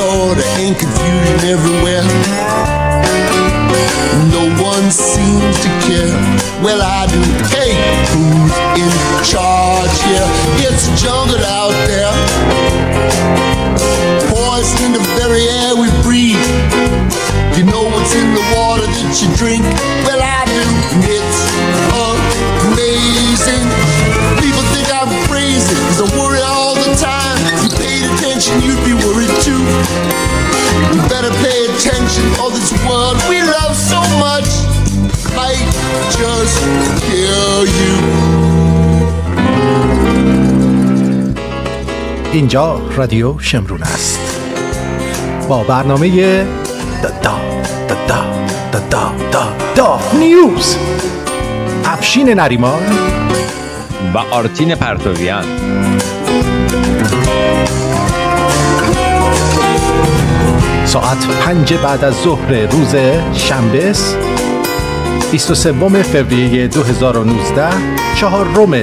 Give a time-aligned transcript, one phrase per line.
[0.00, 2.04] disorder and confusion everywhere.
[4.32, 6.16] No one seems to care.
[6.64, 7.20] Well, I do.
[7.52, 7.76] Hey,
[8.08, 8.92] who's in
[9.28, 10.28] charge here?
[10.64, 12.12] It's a jungle out there.
[14.32, 16.48] Poison in the very air we breathe.
[17.56, 19.64] You know what's in the water that you drink?
[20.08, 20.19] Well,
[31.20, 34.50] better pay attention all this world we love so much.
[35.36, 35.70] Might
[36.20, 36.60] just
[37.06, 37.94] kill you.
[42.32, 44.20] اینجا رادیو شمرون است.
[45.48, 46.44] با برنامه
[47.02, 47.38] دا دا
[47.88, 48.16] دا دا
[48.72, 50.76] دا دا دا, دا نیوز
[51.84, 52.82] افشین نریمان
[54.14, 55.44] و آرتین پرتویان.
[60.90, 62.94] ساعت پنج بعد از ظهر روز
[63.34, 64.16] شنبه است.
[65.30, 67.68] 23 فوریه 2019
[68.16, 68.74] چهار روم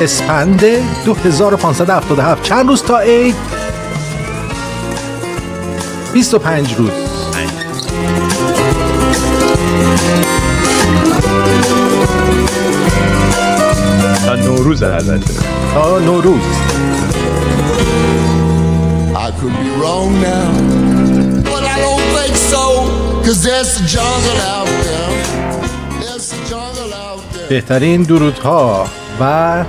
[0.00, 0.64] اسپند
[1.04, 3.34] 2577 چند روز تا عید؟
[6.12, 6.90] 25 روز.
[14.26, 15.34] تا نوروز البته
[15.74, 16.42] تا نوروز.
[19.14, 21.11] I could be wrong now,
[27.48, 28.86] بهترین درودها
[29.20, 29.64] و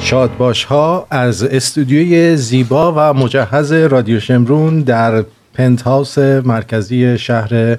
[0.00, 7.78] شادباش ها از استودیوی زیبا و مجهز رادیو شمرون در پنت هاوس مرکزی شهر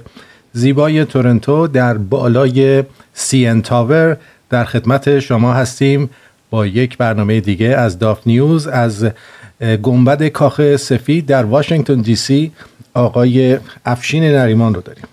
[0.52, 4.16] زیبای تورنتو در بالای سی ان تاور
[4.50, 6.10] در خدمت شما هستیم.
[6.50, 9.06] با یک برنامه دیگه از داف نیوز از
[9.82, 12.52] گنبد کاخ سفید در واشنگتن دی سی
[12.94, 15.04] آقای افشین نریمان رو داریم.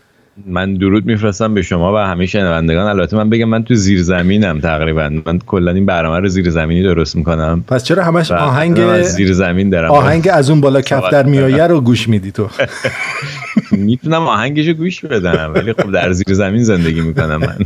[0.47, 2.87] من درود میفرستم به شما و همه شنوندگان.
[2.87, 5.09] البته من بگم من تو زیر زمینم تقریبا.
[5.25, 7.63] من کلا این برنامه رو زیر زمینی درست می‌کنم.
[7.67, 9.91] پس چرا همش آهنگ از زیر زمین دارم.
[9.91, 12.47] آهنگ از اون بالا کف در میایه رو گوش میدی تو.
[13.71, 17.57] می‌تونم آهنگشو گوش بدم ولی خب در زیر زمین زندگی می‌کنم من.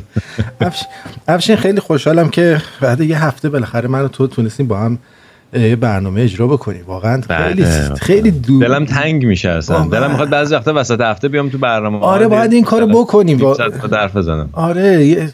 [0.68, 0.86] افش-
[1.28, 4.98] افشین خیلی خوشحالم که بعد یه هفته بالاخره من و تو تونستیم با هم
[5.80, 7.96] برنامه اجرا بکنیم واقعا خیلی بله.
[7.96, 9.88] خیلی دور دلم تنگ میشه اصلا.
[9.88, 13.38] دلم می‌خواد بعضی وقتا وسط هفته بیام تو برنامه آره، باید این کارو بکنیم.
[13.38, 13.58] با
[13.92, 15.30] حرف بزنم آره یه-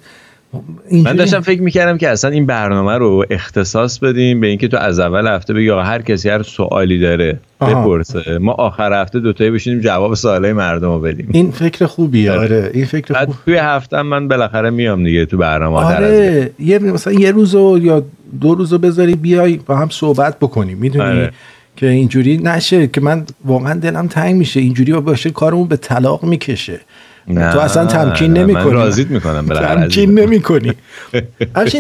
[0.92, 5.00] من داشتم فکر می‌کردم که اصلا این برنامه رو اختصاص بدیم به اینکه تو از
[5.00, 7.82] اول هفته بگی آقا هر کسی هر سوالی داره آها.
[7.82, 8.38] بپرسه.
[8.38, 11.30] ما آخر هفته دوتایی بشینیم جواب سوالای مردم رو بدیم.
[11.34, 12.42] این فکر خوبیه آره.
[12.42, 12.72] آره.
[12.74, 13.36] این فکر خوب.
[13.46, 16.52] توی هفته من بالاخره میام دیگه تو برنامه آره.
[16.60, 18.06] یه مثلا یه روزو یا
[18.42, 20.78] دو روزو بذاری بیای با هم صحبت بکنیم.
[20.78, 21.32] می‌دونی آره.
[21.76, 22.88] که اینجوری نشه.
[22.88, 24.60] که من واقعا دلم تنگ میشه.
[24.60, 26.80] اینجوری باشه کارمون به طلاق می‌کشه.
[27.28, 28.74] تو اصلا تمکین نمی من کنی.
[28.74, 30.72] راضیت می‌کنم تمکین نمی کنی.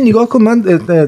[0.01, 0.61] نگاه کن من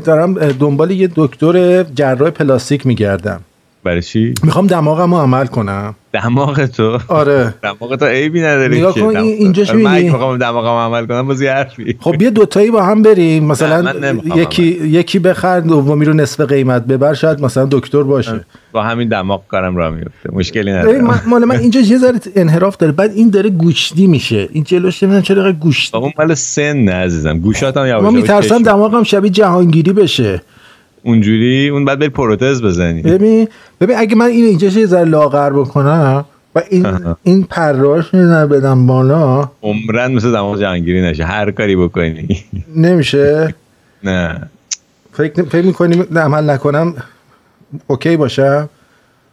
[0.06, 3.42] دارم دنبال یه دکتر جراح پلاستیک میگردم.
[3.84, 5.96] برای چی؟ می‌خوام دماغم رو عمل کنم.
[6.22, 7.00] دماغ تو.
[7.08, 7.54] آره.
[7.64, 11.42] دماغ تو عیبی نداره نگاه کن، اینجاش آره، من؟ اگه بخوام دماغم عمل کنم باز
[11.42, 11.96] یه حرفی.
[12.00, 13.46] خب بیا دوتایی با هم بریم.
[13.46, 18.46] مثلا من یکی یکی بخر دومی رو نصف قیمت ببر شاید مثلا دکتر باشه.
[18.72, 21.02] با همین دماغ کارم را میفته مشکلی نداره.
[21.02, 22.92] من- مال من اینجا یه ذره انحراف داره.
[22.92, 24.50] بعد این داره گوشتی میشه.
[24.52, 27.40] این جلوش نمی‌دونم چرا گوشتی اون مال سن عزیزم.
[27.40, 30.42] گوشاتم یواش یواش میترسم دماغم شبیه جهانگیری بشه.
[31.06, 33.02] اونجوری اون بعد بری پروتز بزنی.
[33.02, 33.48] ببین
[33.82, 38.88] ببین اگه من این اینجا یه ذره لاغر بکنم و این این پراش می‌زنه بدم
[38.88, 39.50] بالا.
[39.64, 41.24] عمرن مثل دماغ جهانگیری نشه.
[41.26, 42.44] هر کاری بکنی.
[42.76, 43.56] نمیشه؟
[44.04, 44.42] نه.
[45.14, 46.94] فکر فکر می‌کنیم عمل نکنم
[47.88, 48.70] اوکی باشم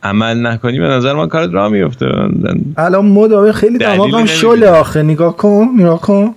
[0.03, 2.07] عمل نکنی به نظر من کارت را میفته
[2.77, 4.27] الان مدام خیلی دماغم.
[4.27, 5.03] شله آخه.
[5.03, 6.35] نگاه کن نگاه کن.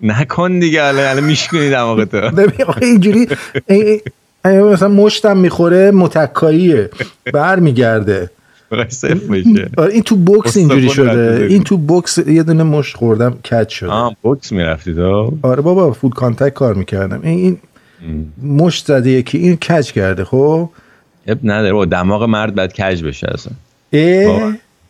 [0.00, 3.18] نکن دیگه الان الان میشکنی دماغ تو ببین اینجوری
[3.66, 4.00] ای- ای- ای
[4.44, 6.90] مثلا مشتم می‌خوره متکاییه
[7.32, 8.30] بر میگرده
[8.70, 11.46] بخوای صفر بشه آره این تو بوکس اینجوری شده.
[11.50, 13.90] این تو بوکس یه دونه مشت خوردم کج شده.
[13.90, 17.20] آه بوکس می‌رفتی تو آره بابا full contact کار می‌کردم.
[17.22, 17.58] این,
[18.42, 20.68] مشت زده یکی این کج کرده خب؟
[21.26, 21.72] اب نداره.
[21.72, 23.52] با دماغ مرد باید کج بشه اصلا.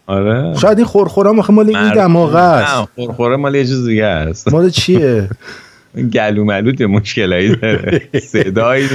[0.06, 0.58] آره.
[0.58, 2.88] شاید این خورخورا مال این دماغه نه است.
[2.94, 4.52] خورخوره مال یه چیز دیگه است.
[4.52, 5.28] مال چیه؟
[5.96, 8.02] گلو ملوت یه مشکلایی داره.
[8.32, 8.88] صدایی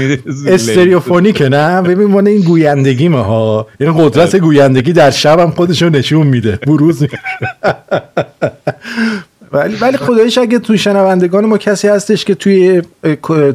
[0.47, 3.67] استریوفونیکه نه؟ ببین مال این گویندگی ما ها.
[3.79, 6.59] این قدرت گویندگی در شب هم خودشو نشون میده.
[6.67, 7.03] بروز
[9.51, 12.81] ولی ولی خدایش اگه توی شنوندگان ما کسی هستش که توی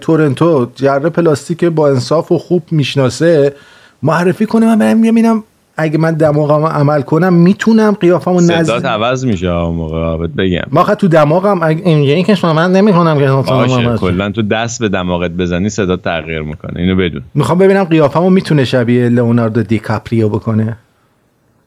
[0.00, 3.54] تورنتو جره پلاستیک با انصاف و خوب می‌شناسه
[4.02, 5.44] معرفی کنه من برم ببینم
[5.76, 10.16] اگه من دماغم عمل کنم می‌تونم قیافمو نزدیک صدات عوض میشه اون موقع.
[10.16, 10.62] بهت بگم.
[10.70, 13.26] ما تو دماغم اینجوری که شما من نمی‌کنم که
[13.98, 16.80] کلا تو دست به دماغت بزنی صدا تغییر می‌کنه.
[16.80, 17.22] اینو بدون.
[17.34, 20.76] می‌خوام ببینم قیافمو می‌تونه شبیه لئوناردو دیکاپریو بکنه.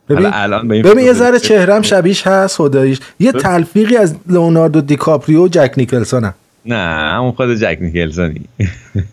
[0.10, 1.40] ببین الان به این ببین یه ذره.
[1.40, 3.00] چهرم شبیش هست خداییش.
[3.20, 6.34] یه تلفیقی از لئوناردو دیکاپریو و جک نیکلسونه.
[6.66, 8.42] نه همون خود جک نیکلسونی.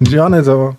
[0.02, 0.72] جان تو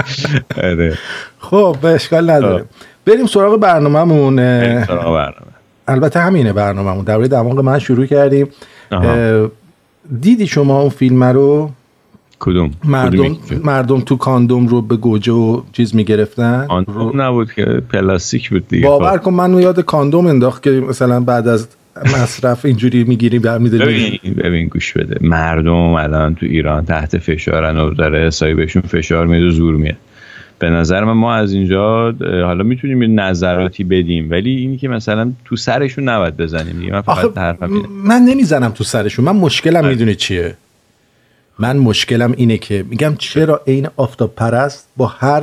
[1.38, 2.64] خب به اشکال نداره.
[3.06, 4.36] بریم سراغ برنامهمون.
[4.84, 5.52] سراغ برنامه.
[5.88, 7.04] البته همینه برنامهمون.
[7.04, 8.48] درباره دماغ من شروع کردیم.
[10.20, 11.70] دیدی شما اون فیلم رو؟
[12.40, 17.64] کدوم؟ مردم؟ مردم تو کاندوم رو به گوجه و چیز می‌گرفتن؟ آن خوب نبود که
[17.64, 18.86] پلاستیک بود دیگه.
[18.86, 19.22] باور خب.
[19.22, 24.66] کن من یاد کاندوم انداخت که مثلا بعد از مصرف اینجوری می‌گیری برمیداری ببین ببین
[24.68, 25.18] گوش بده.
[25.20, 29.96] مردم الان تو ایران تحت فشارن و داره حسابی بهشون فشار میاد و زور میاد.
[30.58, 35.32] به نظر من ما از اینجا حالا می‌تونیم یه نظراتی بدیم ولی اینی که مثلا
[35.44, 36.92] تو سرشون نباید بزنیم دیگه.
[36.92, 37.70] من فقط حرفم
[38.04, 39.24] من نمی‌زنم تو سرشون.
[39.24, 39.88] من مشکلم آره.
[39.88, 40.54] می‌دونی چیه؟
[41.58, 45.42] من مشکلم اینه که میگم چرا عین آفتاب پرست با هر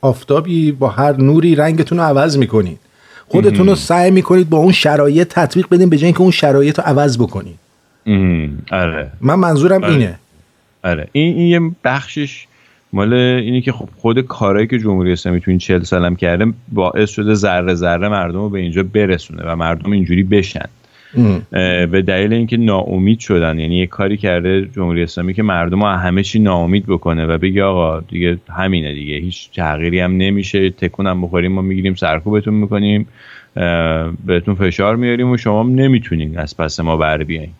[0.00, 2.78] آفتابی با هر نوری رنگتون رو عوض می‌کنید
[3.32, 6.84] خودتون رو سعی می‌کنید با اون شرایط تطبیق بدین به جای اینکه اون شرایط رو
[6.84, 7.58] عوض بکنید
[8.72, 9.10] آره.
[9.20, 9.92] من منظورم آره.
[9.92, 10.18] اینه.
[10.84, 11.08] آره.
[11.12, 12.46] این این یه بخشش
[12.92, 17.10] مال اینی که خب خود کارهایی که جمهوری اسلامی تو این 40 سالم کرده باعث
[17.10, 20.68] شده ذره ذره مردم رو به اینجا برسونه و مردم اینجوری بشن.
[21.90, 26.22] به دلیل اینکه ناامید شدن یعنی یه کاری کرده جمهوری اسلامی که مردم از همه
[26.22, 31.52] چی ناامید بکنه و بگه آقا دیگه همینه دیگه هیچ تغییری هم نمیشه تکونم بخوریم
[31.52, 33.08] ما می‌گیریم سرکوبتون می‌کنیم
[34.26, 37.50] بهتون فشار میاریم و شما هم نمی‌تونین از پس ما بر بیاین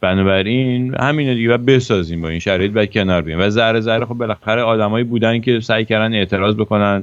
[0.00, 3.40] بنابراین همینه دیگه و بسازیم با این شرایط و کنار بیایم.
[3.40, 7.02] و ذره ذره خب بالاخره آدمایی بودن که سعی کردن اعتراض بکنن.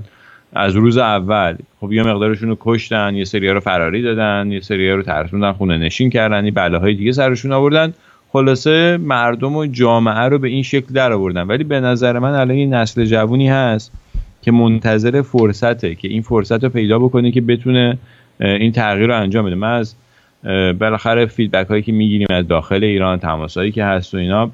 [0.53, 1.55] از روز اول.
[1.79, 5.77] خب یه مقدارشون رو کشتن یه سری رو فراری دادن یه سری رو ترسوندن خونه
[5.77, 7.93] نشین کردن یه بلاهای دیگه سرشون آوردن.
[8.29, 11.47] خلاصه مردم و جامعه رو به این شکل در آوردن.
[11.47, 13.91] ولی به نظر من الان این نسل جوونی هست
[14.41, 17.97] که منتظر فرصته که این فرصت رو پیدا بکنه که بتونه
[18.39, 19.55] این تغییر رو انجام بده.
[19.55, 19.95] من از
[20.79, 24.51] بالاخره فیدبک هایی که می‌گیریم از داخل ایران تماس هایی که هست و اینا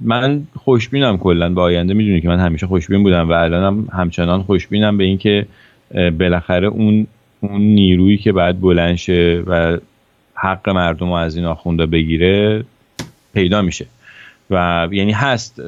[0.00, 1.94] من خوشبینم کلا به آینده.
[1.94, 5.46] می‌دونی که من همیشه خوشبین بودم و الانم همچنان خوشبینم به اینکه
[6.18, 7.06] بالاخره اون
[7.40, 9.78] اون نیرویی که باید بلند شه و
[10.34, 12.64] حق مردم رو از این آخونده بگیره
[13.34, 13.86] پیدا میشه.
[14.50, 15.62] و یعنی هست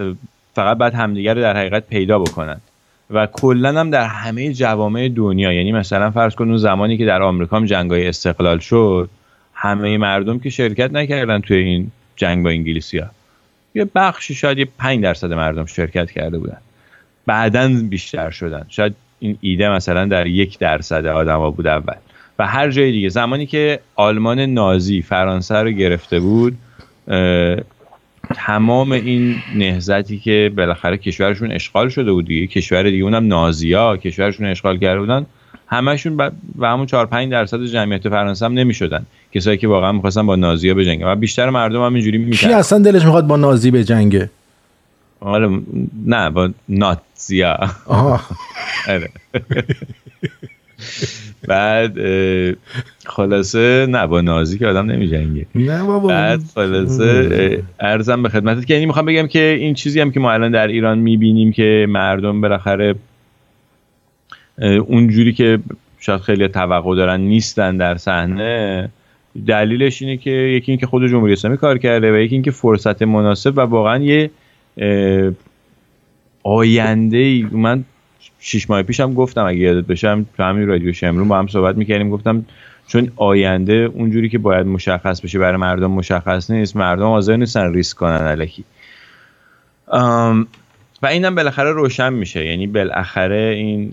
[0.55, 2.61] فقط باید همدیگر رو در حقیقت پیدا بکنن.
[3.11, 7.23] و کلا هم در همه جوامع دنیا یعنی مثلا فرض کن اون زمانی که در
[7.23, 9.11] آمریکا هم جنگای استقلال شد
[9.55, 13.11] همه مردم که شرکت نکردن توی این جنگ با انگلیسیا
[13.75, 16.59] یه بخشی شاید یه 5 درصد مردم شرکت کرده بودن.
[17.27, 18.67] بعدا بیشتر شدن.
[18.69, 21.95] شاید این ایده مثلا در یک درصد آدما بود اول.
[22.39, 23.09] و هر جای دیگه.
[23.09, 26.59] زمانی که آلمان نازی فرانسه رو گرفته بود
[28.35, 32.47] تمام این نهزتی که بالاخره کشورشون اشغال شده بود دیگه.
[32.47, 35.27] کشور دیگه اونم نازیا کشورشون اشغال کرده بودن.
[35.71, 36.17] همشون
[36.59, 39.07] و همون 4 5 درصد جمعیت فرانسه هم نمی‌شدن.
[39.33, 41.07] کسایی که واقعا می‌خواستن با نازیا بجنگن.
[41.07, 44.31] و بیشتر مردم هم اینجوری کی می‌کردن اصلا دلش می‌خواد با نازی به جنگه
[45.21, 45.61] آره
[46.07, 47.59] نه با ناتزیا.
[47.87, 48.21] آها.
[48.89, 49.09] آره.
[51.49, 51.99] بعد
[53.07, 56.09] خلاصه نه با نازی که آدم نمی جنگه نه بابا.
[56.09, 60.33] بعد خلاصه ارزم به خدمتت که یعنی می‌خوام بگم که این چیزی هم که ما
[60.33, 62.95] الان در ایران می‌بینیم که مردم بالاخره
[64.61, 65.59] اونجوری که
[66.00, 68.88] شاید خیلی توقع دارن نیستن در صحنه
[69.47, 73.59] دلیلش اینه که یکی اینکه خود جمهوری اسلامی کار کرده و یکی اینکه فرصت مناسب
[73.59, 74.31] و واقعا یه
[76.43, 77.85] آینده ای من
[78.40, 82.11] شش ماه پیشم گفتم اگه یادت بشم تو همین رادیو شمرون با هم صحبت می‌کردیم
[82.11, 82.45] گفتم
[82.87, 87.97] چون آینده اونجوری که باید مشخص بشه برای مردم مشخص نیست مردم حاضر نیستن ریسک
[87.97, 88.64] کنن الکی.
[89.93, 90.47] ام،
[91.02, 92.47] و اینم بالاخره روشن میشه.
[92.47, 93.93] یعنی بالاخره این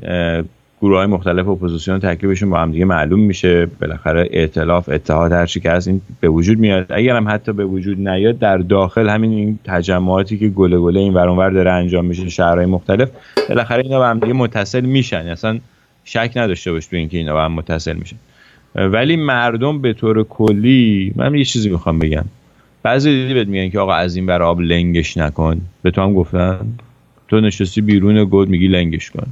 [0.82, 3.66] گروه های مختلف اپوزیسیون تکلیفشون با هم دیگه معلوم میشه.
[3.66, 6.86] بالاخره ائتلاف اتحاد هر چی که هست این به وجود میاد.
[6.90, 11.14] اگر هم حتی به وجود نیاد در داخل همین این تجمعاتی که گله گله این
[11.14, 13.10] ور اونور داره انجام میشه شهرهای مختلف
[13.50, 15.28] بالاخره اینا به هم دیگه متصل میشن.
[15.28, 15.60] اصلا
[16.04, 18.18] شک نداشته باش تو اینکه اینا به هم متصل میشن.
[18.76, 22.26] ولی مردم به طور کلی من یه چیزی می‌خوام بگم.
[22.84, 25.62] بعضی دیدی بهت میگن که آقا از اونور لنگش نکن.
[25.82, 26.60] به تو هم گفتن.
[27.28, 29.28] تو نشستی بیرون گود میگی لنگش کن.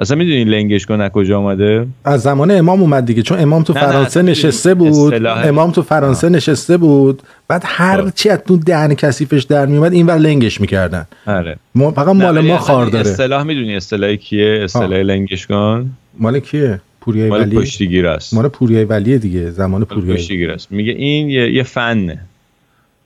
[0.00, 4.22] اصلا می‌دونی لنگش کن کجا اومده؟ از زمان امام اومد دیگه چون امام تو فرانسه
[4.22, 5.26] نشسته بود.
[5.26, 7.22] امام تو فرانسه نشسته بود.
[7.48, 8.10] بعد هر.
[8.14, 11.06] چی از تو دهن کثیفش در میومد اینور لنگش می‌کردن.
[11.26, 11.56] آره.
[11.74, 13.10] ما فقط مال ما خار داره.
[13.10, 15.90] اصطلاح می‌دونی اصطلاح کیه؟ اصطلاح لنگش کن.
[16.18, 18.34] مال کیه؟ پوریای مال ولی؟ پشتیگیر است.
[18.34, 20.72] مال پوریای ولی دیگه زمان پوریای پشتیگیر است.
[20.72, 22.18] میگه این یه, یه فنه.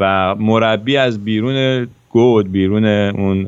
[0.01, 3.47] و مربی از بیرون گود بیرون اون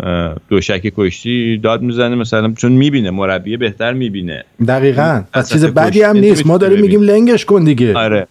[0.49, 4.45] دوشک کشتی داد می‌زنه مثلا چون می‌بینه مربی بهتر می‌بینه.
[4.69, 5.23] دقیقا.
[5.33, 6.47] پس چیز بدی هم نیست.
[6.47, 7.95] ما داریم میگیم لنگش کن دیگه.
[7.95, 8.27] آره.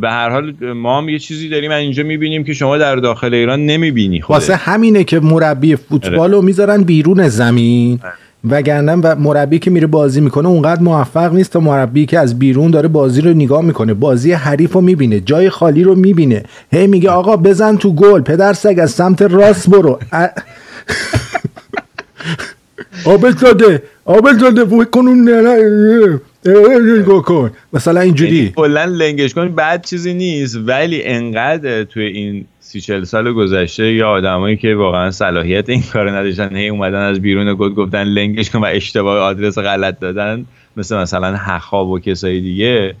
[0.00, 3.66] به هر حال ما هم یه چیزی داریم اینجا می‌بینیم که شما در داخل ایران
[3.66, 8.00] نمی‌بینی واسه همینه که مربی فوتبال رو می‌ذارن بیرون زمین.
[8.02, 8.12] آره.
[8.50, 12.70] وگرنه و مربی که میره بازی می‌کنه اونقدر موفق نیست تا مربی که از بیرون
[12.70, 13.94] داره بازی رو نگاه می‌کنه.
[13.94, 16.42] بازی حریف رو می‌بینه جای خالی رو می‌بینه.
[16.72, 19.98] هی میگه آقا بزن تو گل پدر سگ از سمت راست برو.
[23.04, 25.28] آبل داده آبل داده کنون
[27.24, 27.50] کن.
[27.72, 28.36] مثلا اینجوری.
[28.36, 30.58] یعنی کلا لنگش کن بعد چیزی نیست.
[30.66, 36.10] ولی انقدر توی این سی چل سال گذشته یا آدمایی که واقعا صلاحیت این کار
[36.10, 40.46] نداشتن هی اومدن از بیرون گفت گفتن لنگش کن و اشتباه آدرس غلط دادن
[40.76, 42.94] مثل مثلا حخاب و کسای دیگه.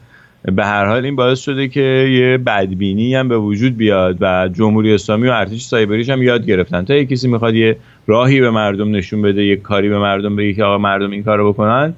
[0.44, 1.80] به هر حال این باعث شده که
[2.10, 6.84] یه بدبینی هم به وجود بیاد و جمهوری اسلامی و ارتش سایبریش هم یاد گرفتن.
[6.84, 10.52] تا یه کسی می‌خواد یه راهی به مردم نشون بده یه کاری به مردم بگه
[10.52, 11.94] که آقا مردم این کارو بکنن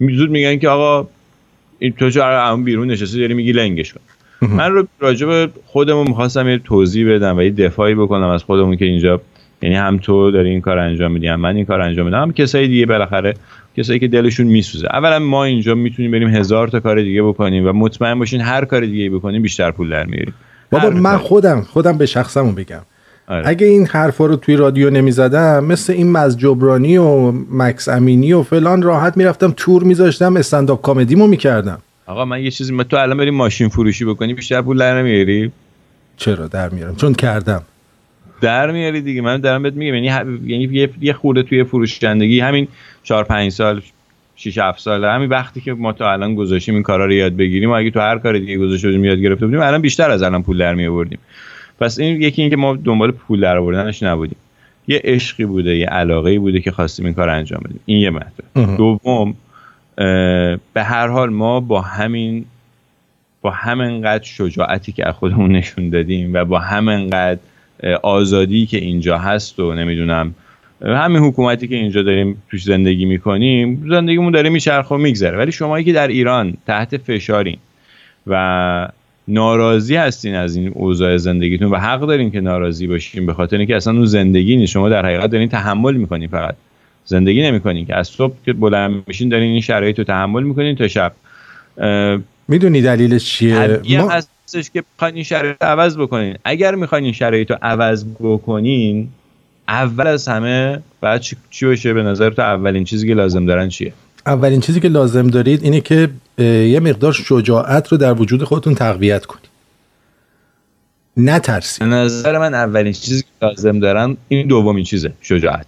[0.00, 1.08] زود میگن که آقا
[1.78, 4.00] این تو چرا بیرون نشسته داری میگی لنگش کن.
[4.42, 8.76] من رو راجع به خودمون می‌خواستم یه توضیح بدم و یه دفاعی بکنم از خودمون
[8.76, 9.20] که اینجا
[9.62, 12.32] یعنی هم تو داری این کار انجام میدی هم من این کار انجام میدم هم
[12.32, 13.34] کسایی دیگه بالاخره
[13.76, 14.86] کسایی که دلشون میسوزه.
[14.86, 18.80] اولا ما اینجا می‌تونیم بریم هزار تا کار دیگه بکنیم و مطمئن باشین هر کار
[18.86, 20.34] دیگه بکنیم بیشتر پول در میاریم.
[20.70, 22.80] بابا من خودم خودم به شخصمو بگم.
[23.30, 23.48] آره.
[23.48, 28.82] اگه این حرفا رو توی رادیو نمی‌زدم مثل این مزجبرانی و مکس امینی و فلان
[28.82, 31.78] راحت می‌رفتم تور میذاشتم استنداپ کمدیمو می‌کردم.
[32.06, 35.52] آقا من یه چیزی تو الان بریم ماشین فروشی بکنی بیشتر پول در نمیاری؟
[36.16, 37.62] چرا در میارم؟ چون کردم.
[38.40, 40.06] در میاری دیگه من دارم بهت میگم یعنی
[40.46, 42.68] یعنی یه یه خورده توی فروشندگی همین
[43.02, 43.82] 4 5 سال
[44.36, 47.70] 6 7 ساله همین وقتی که ما تا الان گذاشتیم این کارا رو یاد بگیریم
[47.70, 50.42] و اگه تو هر کار دیگه گذاشته بودیم یاد گرفته بودیم الان بیشتر از الان
[50.42, 51.18] پول در می آوردیم
[51.80, 54.36] پس این یکی اینکه ما دنبال پول در آوردنش نبودیم.
[54.88, 57.80] یه عشقی بوده یه علاقه بوده که خواستیم این کار انجام بدیم.
[57.86, 58.76] این یه مطلب.
[58.76, 59.34] دوم
[60.72, 62.44] به هر حال ما با همین
[63.42, 67.40] با همینقدر شجاعتی که از خودمون نشون دادیم و با همینقدر
[68.02, 70.34] آزادی که اینجا هست و نمی‌دونم
[70.82, 75.38] همین حکومتی که اینجا داریم توش زندگی می‌کنیم زندگیمون داره میچرخ و میگذره.
[75.38, 77.56] ولی شمایی که در ایران تحت فشارین
[78.26, 78.88] و
[79.28, 83.76] ناراضی هستین از این اوضاع زندگیتون و حق دارین که ناراضی باشین به خاطر اینکه
[83.76, 84.72] اصلا اون زندگی نیست.
[84.72, 86.54] شما در حقیقت دارین تحمل می‌کنین فقط.
[87.04, 90.88] زندگی نمی‌کنین که از صبح که بلند میشین دارین این شرایط رو تحمل می‌کنین تا
[90.88, 91.12] شب.
[92.48, 94.08] می‌دونی دلیلش چیه؟ ما...
[94.08, 96.36] هستش که می‌خواین این شرایط عوض بکنین.
[96.44, 99.08] اگر می‌خواین این شرایط رو عوض بکنین
[99.68, 103.68] اول از همه بعد چی, چی باشه؟ به نظر تو اولین چیزی که لازم دارن
[103.68, 103.92] چیه؟
[104.26, 109.26] اولین چیزی که لازم دارید اینه که یه مقدار شجاعت رو در وجود خودتون تقویت
[109.26, 109.50] کنید.
[111.16, 111.82] نترسید.
[111.82, 115.66] نظر من اولین چیزی که لازم دارن این دومین چیزه شجاعت.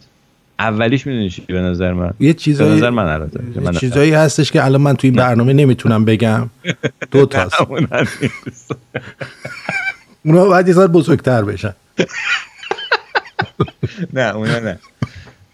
[0.58, 3.30] اولیش می‌دونی چی به نظر من؟ یه چیزایی نظر من
[3.62, 6.50] من چیزایی هستش که الان من توی این برنامه نمی‌تونم بگم.
[7.10, 7.56] دو تاست.
[10.24, 11.74] اونا باید یه بزرگتر بشن.
[14.14, 14.78] نه اونا نه.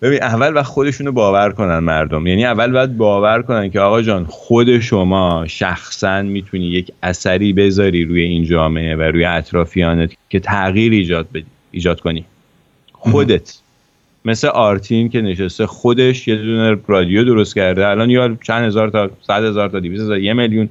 [0.02, 2.26] ببین اول و خودشونو باور کنن مردم.
[2.26, 8.05] یعنی اول باید باور کنن که آقا جان خود شما شخصا می‌تونی یک اثری بذاری
[8.05, 12.25] روی این جامعه و روی اطرافیانت که تغییر ایجاد بدی ایجاد کنی.
[12.93, 13.59] خودت.
[14.25, 17.88] مثل آرتین که نشسته خودش یه دونه رادیو درست کرده.
[17.88, 20.69] الان یا چند هزار تا صد هزار تا دیویز هزار یه میلیون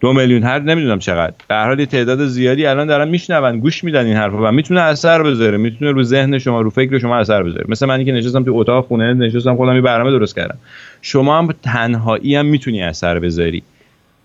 [0.00, 1.32] دو میلیون هر نمی‌دونم چقدر.
[1.48, 5.22] به هر حال تعداد زیادی الان دارن میشنون گوش میدن این حرفا و می‌تونه اثر
[5.22, 5.58] بذاره.
[5.58, 7.64] می‌تونه رو ذهن شما رو فکر شما اثر بذاره.
[7.68, 10.58] مثل منی که نشستم تو اتاق خونه نشستم خودم یه برنامه درست کردم.
[11.02, 13.62] شما هم تنهایی هم می‌تونی اثر بذاری.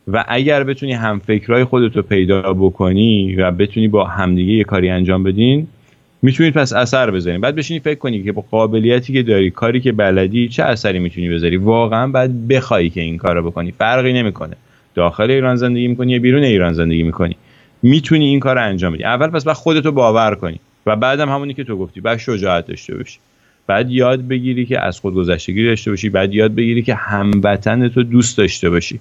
[0.07, 5.23] و اگر بتونی هم فکرای خودتو پیدا بکنی و بتونی با همدیگه یه کاری انجام
[5.23, 5.67] بدین
[6.21, 7.41] می‌تونید پس اثر بذارین.
[7.41, 11.29] بعد بشینی فکر کنی که با قابلیتی که داری کاری که بلدی چه اثری می‌تونی
[11.29, 13.71] بذاری؟ واقعا بعد بخوای که این کارو بکنی.
[13.71, 14.55] فرقی نمی‌کنه.
[14.95, 17.35] داخل ایران زندگی می‌کنی یا بیرون ایران زندگی می‌کنی؟
[17.83, 19.03] می‌تونی این کار انجام بدی.
[19.03, 22.97] اول پس بعد خودتو باور کنی و بعدم همونی که تو گفتی بعد شجاعت داشته
[22.97, 23.19] باشی.
[23.67, 26.09] بعد یاد بگیری که از خود گذشتگی داشته باشی.
[26.09, 28.99] بعد یاد بگیری که هموطن تو دوست داشته باشی.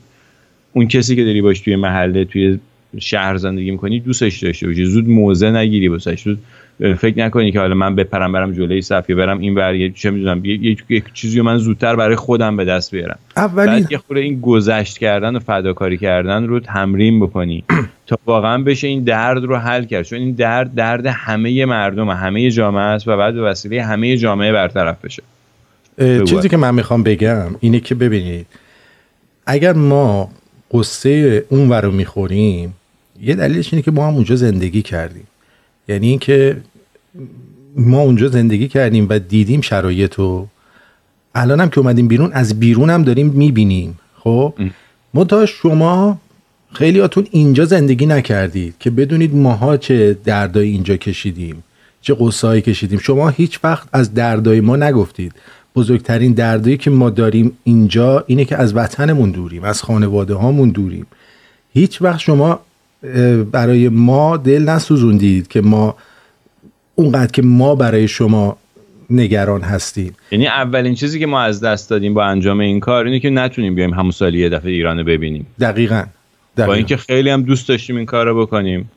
[0.72, 2.58] اون کسی که داری باش توی محله توی
[2.98, 4.84] شهر زندگی می‌کنی دوستش داشته باشی.
[4.84, 6.22] زود موزه نگیری واسش.
[6.22, 6.38] زود
[6.78, 11.12] فکر نکنی که حالا من بپرم برم جلوی صف برم این ور چه می‌دونم یک
[11.14, 13.18] چیزی من زودتر برای خودم به دست بیارم.
[13.36, 17.64] اولی یه خورده این گذشت کردن و فداکاری کردن رو تمرین بکنی
[18.06, 20.02] تا واقعا بشه این درد رو حل کرد.
[20.02, 24.52] چون این درد درد همه مردم همه جامعه است و بعد به وسیله همه جامعه
[24.52, 25.22] برطرف بشه.
[26.24, 28.46] چیزی که من می‌خوام بگم اینه که ببینید
[29.46, 30.30] اگر ما
[30.72, 32.74] قصه اون رو می‌خوریم
[33.22, 35.26] یه دلیلش اینه که ما هم اونجا زندگی کردیم.
[35.88, 36.56] یعنی اینکه
[37.76, 40.48] ما اونجا زندگی کردیم و دیدیم شرایط رو
[41.34, 43.98] الان هم که اومدیم بیرون از بیرون هم داریم می‌بینیم.
[44.18, 44.54] خب؟
[45.14, 46.20] منتها شما
[46.72, 51.64] خیلیاتون اینجا زندگی نکردید که بدونید ماها چه دردایی اینجا کشیدیم
[52.00, 52.98] چه قصایی کشیدیم.
[52.98, 55.32] شما هیچ وقت از دردای ما نگفتید.
[55.76, 61.06] بزرگترین دردایی که ما داریم اینجا اینه که از وطنمون دوریم از خانواده هامون دوریم.
[61.72, 62.60] هیچ وقت شما
[63.52, 65.96] برای ما دل نسوزوندید که ما
[66.94, 68.56] اونقدر که ما برای شما
[69.10, 70.14] نگران هستیم.
[70.30, 73.74] یعنی اولین چیزی که ما از دست دادیم با انجام این کار اینه که نتونیم
[73.74, 75.46] بیایم همون سالی یه دفعه ایران ببینیم.
[75.60, 76.04] دقیقا,
[76.56, 76.66] دقیقا.
[76.66, 78.90] با اینکه خیلی هم دوست داشتیم این کار رو بکنیم.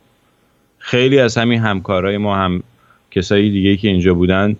[0.79, 2.63] خیلی از همین همکارای ما هم
[3.11, 4.55] کسایی دیگه که اینجا بودن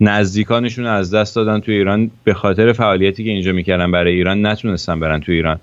[0.00, 2.10] نزدیکانشون از دست دادن تو ایران.
[2.24, 5.58] به خاطر فعالیتی که اینجا می‌کردن برای ایران نتونستن برن تو ایران.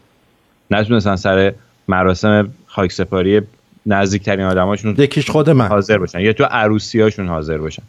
[0.71, 1.53] نتونستن سر
[1.87, 3.41] مراسم خاک سپاری
[3.85, 5.67] نزدیکترین آدماشون یکیش خود من.
[5.67, 6.19] حاضر باشن.
[6.19, 7.83] یا تو عروسیاشون حاضر باشن.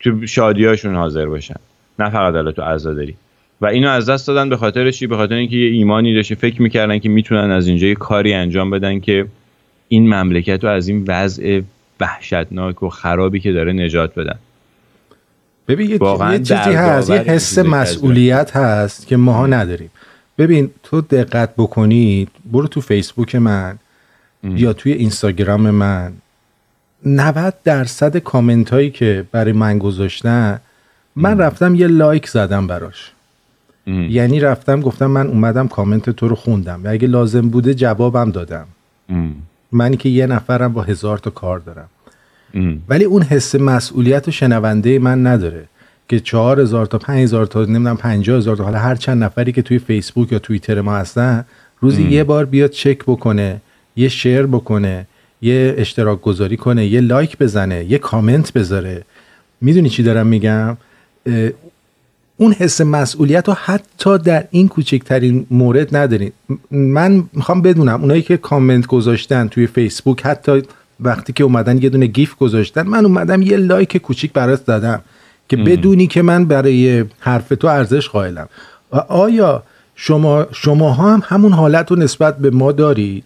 [0.00, 1.54] تو شادیاشون حاضر باشن.
[1.98, 3.14] نه فقط الان تو عزاداری.
[3.60, 6.62] و اینو از دست دادن به خاطر چی؟ به خاطر اینکه یه ایمانی داشته فکر
[6.62, 9.26] می‌کردن که می‌تونن از اینجا یه کاری انجام بدن که
[9.88, 11.60] این مملکت رو از این وضع
[12.00, 14.38] وحشتناک و خرابی که داره نجات بدن.
[15.68, 15.98] ببین یه,
[16.38, 19.90] چیزی هست یه حس مسئولیت هست که ماها نداریم.
[20.38, 23.78] ببین تو دقت بکنید برو تو فیسبوک من.
[24.42, 26.12] یا توی اینستاگرام من.
[27.06, 30.60] 90 درصد کامنت هایی که برای من گذاشتن
[31.16, 33.12] من رفتم یه لایک زدم براش.
[33.86, 36.80] یعنی رفتم گفتم من اومدم کامنت تو رو خوندم.
[36.84, 38.66] و اگه لازم بوده جوابم دادم.
[39.72, 41.88] منی که یه نفرم با هزار تا کار دارم.
[42.88, 45.64] ولی اون حس مسئولیت و شنونده من نداره
[46.08, 49.52] که چهار هزار تا پنج هزار تا نمی‌دونم پنجاه هزار تا حالا هر چند نفری
[49.52, 51.44] که توی فیسبوک یا توییتر ما هستن
[51.80, 53.60] روزی یه بار بیاد چک بکنه
[53.98, 55.06] یه شیر بکنه
[55.42, 59.04] یه اشتراک گذاری کنه یه لایک بزنه یه کامنت بذاره.
[59.60, 60.76] می‌دونی چی دارم میگم؟
[62.36, 66.32] اون حس مسئولیت رو حتی در این کوچکترین مورد ندارین
[66.70, 70.62] من می‌خوام بدونم اونایی که کامنت گذاشتن توی فیسبوک حتی
[71.00, 75.00] وقتی که اومدن یه دونه گیف گذاشتن من اومدم یه لایک کوچیک برات دادم
[75.48, 78.48] که بدونی که من برای حرف تو ارزش قائلم.
[78.92, 79.62] و آیا
[79.96, 83.24] شما شما هم همون حالت رو نسبت به ما دارید؟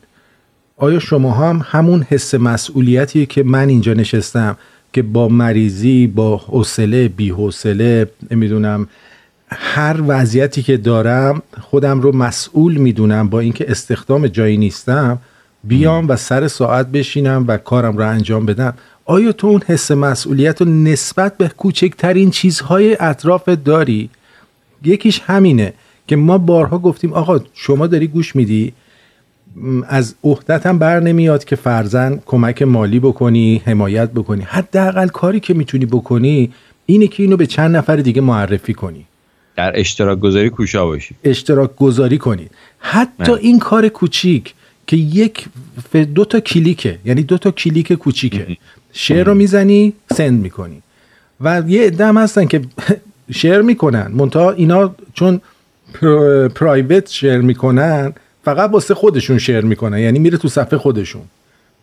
[0.76, 4.56] آیا شما هم همون حس مسئولیتی که من اینجا نشستم
[4.92, 8.88] که با مریضی با حوصله بی حوصله نمی‌دونم
[9.48, 15.18] هر وضعیتی که دارم خودم رو مسئول می‌دونم با اینکه استخدام جایی نیستم
[15.64, 18.74] بیام و سر ساعت بشینم و کارم رو انجام بدم.
[19.04, 24.10] آیا تو اون حس مسئولیت رو نسبت به کوچکترین چیزهای اطراف داری؟
[24.84, 25.72] یکیش همینه
[26.06, 28.72] که ما بارها گفتیم آقا شما داری گوش میدی؟
[29.88, 34.42] از عهدت هم بر نمیاد که فرزن کمک مالی بکنی حمایت بکنی.
[34.42, 36.52] حداقل کاری که می‌تونی بکنی
[36.86, 39.04] اینه که اینو به چند نفر دیگه معرفی کنی.
[39.56, 41.14] در اشتراک گذاری کوشا باشی.
[41.24, 42.46] اشتراک گذاری کنی.
[42.78, 44.54] حتی این کار کوچیک
[44.86, 45.46] که یک
[46.14, 48.56] دو تا کلیکه یعنی دو تا کلیک کوچیکه.
[48.92, 50.82] شیر رو می‌زنی سند می‌کنی.
[51.40, 52.60] و یه ادم هستن که
[53.40, 54.10] شیر می‌کنن.
[54.14, 55.40] منتها اینا چون
[56.54, 58.12] پرایوت شیر می‌کنن
[58.44, 59.98] فقط واسه خودشون شیر می‌کنن.
[59.98, 61.22] یعنی میره تو صفحه خودشون.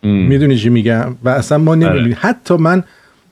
[0.02, 2.04] می‌دونی چی میگم؟ و اصلا ما نمی‌دونیم.
[2.04, 2.14] آره.
[2.14, 2.84] حتی من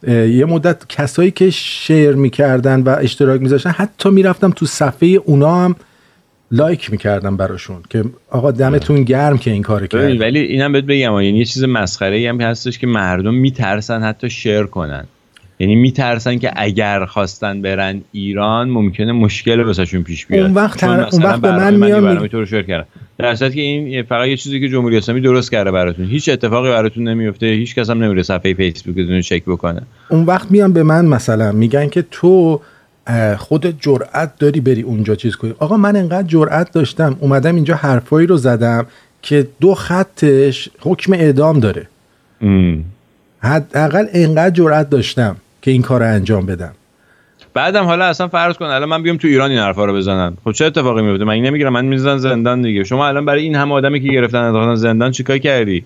[0.07, 5.77] یه مدت کسایی که شیر می‌کردن و اشتراک میذاشتن حتی می‌رفتم تو صفحه اونا هم
[6.51, 11.21] لایک می‌کردم براشون که آقا دمتون گرم که این کار کرد ولی اینم بهت بگم
[11.21, 15.05] یعنی یه چیز مسخره ای هم هستش که مردم میترسن حتی شیر کنن.
[15.59, 20.45] یعنی میترسن که اگر خواستن برن ایران ممکنه مشکل واسهشون پیش بیاد.
[20.45, 22.45] اون وقت اون وقت به من میام تو
[23.19, 26.07] رو در که این فقط یه چیزی که جمهوری اسلامی درست کرده براتون.
[26.07, 29.83] هیچ اتفاقی براتون نمیفته هیچ کس هم نمیره صفحه فیسبوکتون چک بکنه.
[30.11, 32.61] اون وقت میان به من مثلا میگن که تو
[33.39, 35.55] خود جرأت داری بری اونجا چیز کنی.
[35.59, 38.87] آقا من انقدر جرأت داشتم اومدم اینجا حرفایی رو زدم
[39.23, 41.89] که دو خطش حکم اعدام داره.
[43.39, 46.73] حداقل انقدر جرأت داشتم که این کار رو انجام بدم.
[47.55, 50.53] بعدم حالا اصلا فرض کن الان من بیام تو ایران این حرفا رو بزنن خب
[50.53, 52.85] چه اتفاقی میفته؟ من نمی‌گیرم من می‌زنن زندان دیگه.
[52.85, 55.85] شما الان برای این همه آدمی که گرفتن انداختن زندان چیکار کردی؟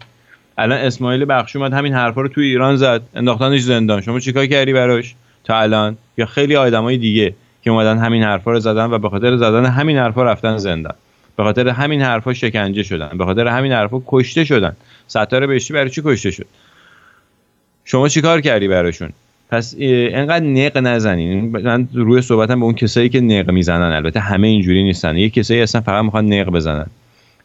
[0.58, 4.00] الان اسماعیل بخشی اومد همین حرفا رو توی ایران زد انداختنش زندان.
[4.00, 8.60] شما چیکار کردی براش تا الان؟ یا خیلی آدمای دیگه که اومدن همین حرفا رو
[8.60, 10.94] زدن و به خاطر زدن همین حرفا رفتن زندان.
[11.36, 13.18] به خاطر همین حرفا شکنجه شدن.
[13.18, 14.76] به خاطر همین حرفا کشته شدن.
[15.06, 16.46] ستاره بهشتی برای چی کشته شد؟
[17.84, 19.10] شما چیکار کردی براشون؟
[19.52, 21.56] پس انقدر نق نزنین.
[21.64, 25.16] من روی صحبتم به اون کسایی که نق می‌زنن البته همه اینجوری نیستن.
[25.16, 26.86] یه کسایی اصلا فقط می‌خوان نق بزنن.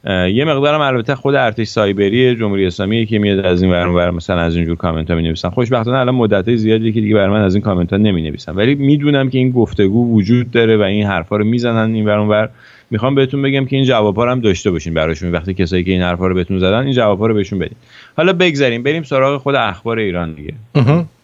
[0.06, 4.56] یه مقدارم البته خود ارتش سایبری جمهوری اسلامی که میاد از این ور مثلا از
[4.56, 7.62] اینجور کامنت ها می نویسن خوشبختانه الان مدت زیادی که دیگه برای من از این
[7.62, 11.46] کامنت ها نمی نویسن ولی می‌دونم که این گفتگو وجود داره و این حرفا رو
[11.46, 12.50] می‌زنن این ور ور.
[12.92, 15.32] می‌خوام بهتون بگم که این جوابا هم داشته باشین براشون.
[15.32, 17.78] وقتی کسایی که این حرفا رو بهتون زدن این جوابا رو بهشون بدین.
[18.18, 20.54] حالا بگذریم بریم سراغ خود اخبار ایران دیگه.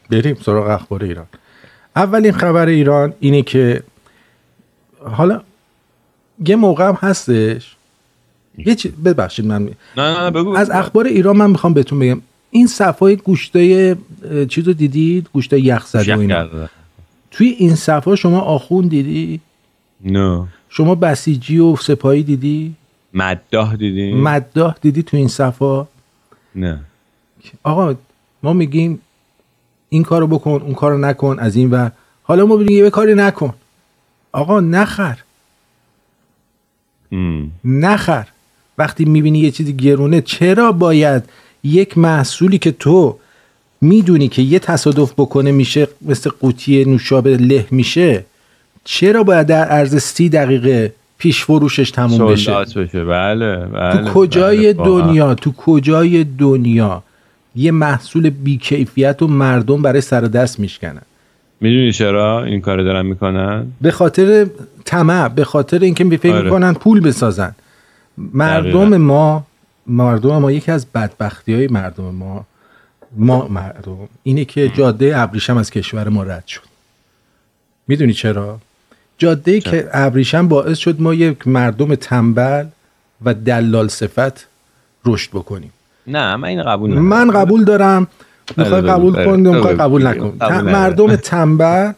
[0.09, 1.25] بریم سراغ اخبار ایران.
[1.95, 3.83] اولین خبر ایران اینه که
[4.99, 5.41] حالا
[6.45, 7.75] یه موقع هم هستش.
[8.57, 12.21] یه چی ببخشید من نه نه بگو از اخبار ایران من می‌خوام بهتون بگم.
[12.51, 13.95] این صفای گوشتای
[14.49, 16.69] چیز رو دیدید؟ گوشتای یخ زده و اینا.
[17.31, 19.39] توی این صفا شما آخون دیدی؟
[20.01, 20.47] نه.
[20.69, 22.75] شما بسیجی و سپاهی دیدی؟
[23.13, 25.87] مداح دیدی مداح دیدی تو این صفا
[26.55, 26.79] نه.
[27.63, 27.95] آقا
[28.43, 29.01] ما میگیم
[29.93, 31.89] این کارو بکن اون کارو نکن از این و
[32.23, 33.53] حالا ما بگیم یه کاری نکن.
[34.31, 35.17] آقا نخر.
[37.11, 37.51] ام.
[37.65, 38.27] نخر.
[38.77, 41.23] وقتی می‌بینی یه چیزی گرونه چرا باید
[41.63, 43.17] یک محصولی که تو
[43.81, 48.25] می‌دونی که یه تصادف بکنه میشه مثل قوطی نوشابه له میشه
[48.83, 53.05] چرا باید در عرض سی دقیقه پیش فروشش تموم بشه؟ بشه.
[53.05, 54.85] بله بله تو کجای بله،.
[54.85, 57.03] دنیا؟ تو کجای دنیا؟
[57.55, 61.01] یه محصول بیکیفیت و مردم برای سر دست میشکنن.
[61.61, 64.47] می‌دونی چرا این کار دارن می‌کنن؟ به خاطر
[64.85, 66.43] طمع به خاطر اینکه می فکر آره.
[66.43, 67.55] می‌کنن پول بسازن.
[68.17, 68.97] مردم دقیقاً.
[68.97, 69.45] ما
[69.87, 72.45] مردم ما یکی از بدبختی های مردم ما
[73.17, 76.61] ما مردم اینه که جاده ابریشم از کشور ما رد شد.
[77.87, 78.59] می‌دونی چرا؟
[79.17, 82.65] جاده که ابریشم باعث شد ما یک مردم تنبل
[83.25, 84.47] و دلال صفت
[85.05, 85.71] رشد بکنیم.
[86.07, 87.05] نه من این قبول ندارم.
[87.05, 88.07] من قبول دارم
[88.57, 89.75] می‌خوای بگو، قبول بله، کن می‌خوای.
[89.75, 90.33] قبول نکن.
[90.61, 91.91] مردم تنبل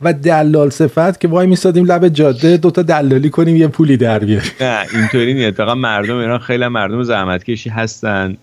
[0.00, 4.50] و دلال صفت که وای میستادیم لب جاده دوتا دلالی کنیم یه پولی در بیاریم
[4.60, 8.36] نه اینطوری نیست اتفاقا مردم ایران خیلی مردم زحمتکشی هستن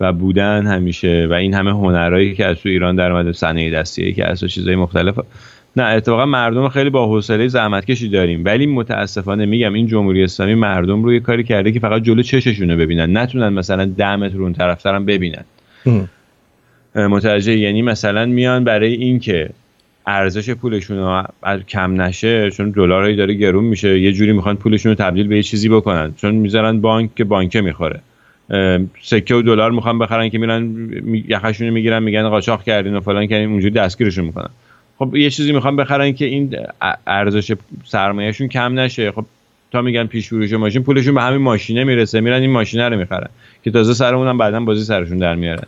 [0.00, 4.12] و بودن همیشه و این همه هنرهایی که از تو ایران در اومده صنایع دستی
[4.12, 5.18] که از تو چیزای مختلف
[5.76, 8.44] نه اتفاقا مردم خیلی با حوصله زحمتکشی داریم.
[8.44, 12.76] ولی متاسفانه میگم این جمهوری اسلامی مردم رو یه کاری کرده که فقط جلو چششونه
[12.76, 13.16] ببینن.
[13.16, 15.44] نتونن مثلا ده متر اون طرفترم ببینن.
[16.94, 19.50] متوجه یعنی مثلا میان برای اینکه
[20.06, 21.24] ارزش پولشون
[21.68, 25.42] کم نشه چون دلارایی داره گرون میشه یه جوری می‌خوان پولشون رو تبدیل به یه
[25.42, 26.14] چیزی بکنن.
[26.16, 28.00] چون می‌ذارن بانک که بانکه می‌خوره.
[29.02, 33.26] سکه و دلار می‌خوان بخرن که میرن می- یخشون می‌گیرن میگن قاچاق کردین و فلان
[33.26, 34.50] کردین اونجوری دستگیرشون می‌کنن.
[35.00, 36.56] خب یه چیزی می‌خوان بخرن که این
[37.06, 39.12] ارزش سرمایهشون کم نشه.
[39.12, 39.24] خب
[39.70, 42.20] تا میگن پیش فروش ماشین پولشون به همین ماشینه می‌رسه.
[42.20, 43.28] میرن این ماشینه رو می‌خرن
[43.64, 45.66] که تازه سرمون هم بعدا بازی سرشون در میارن.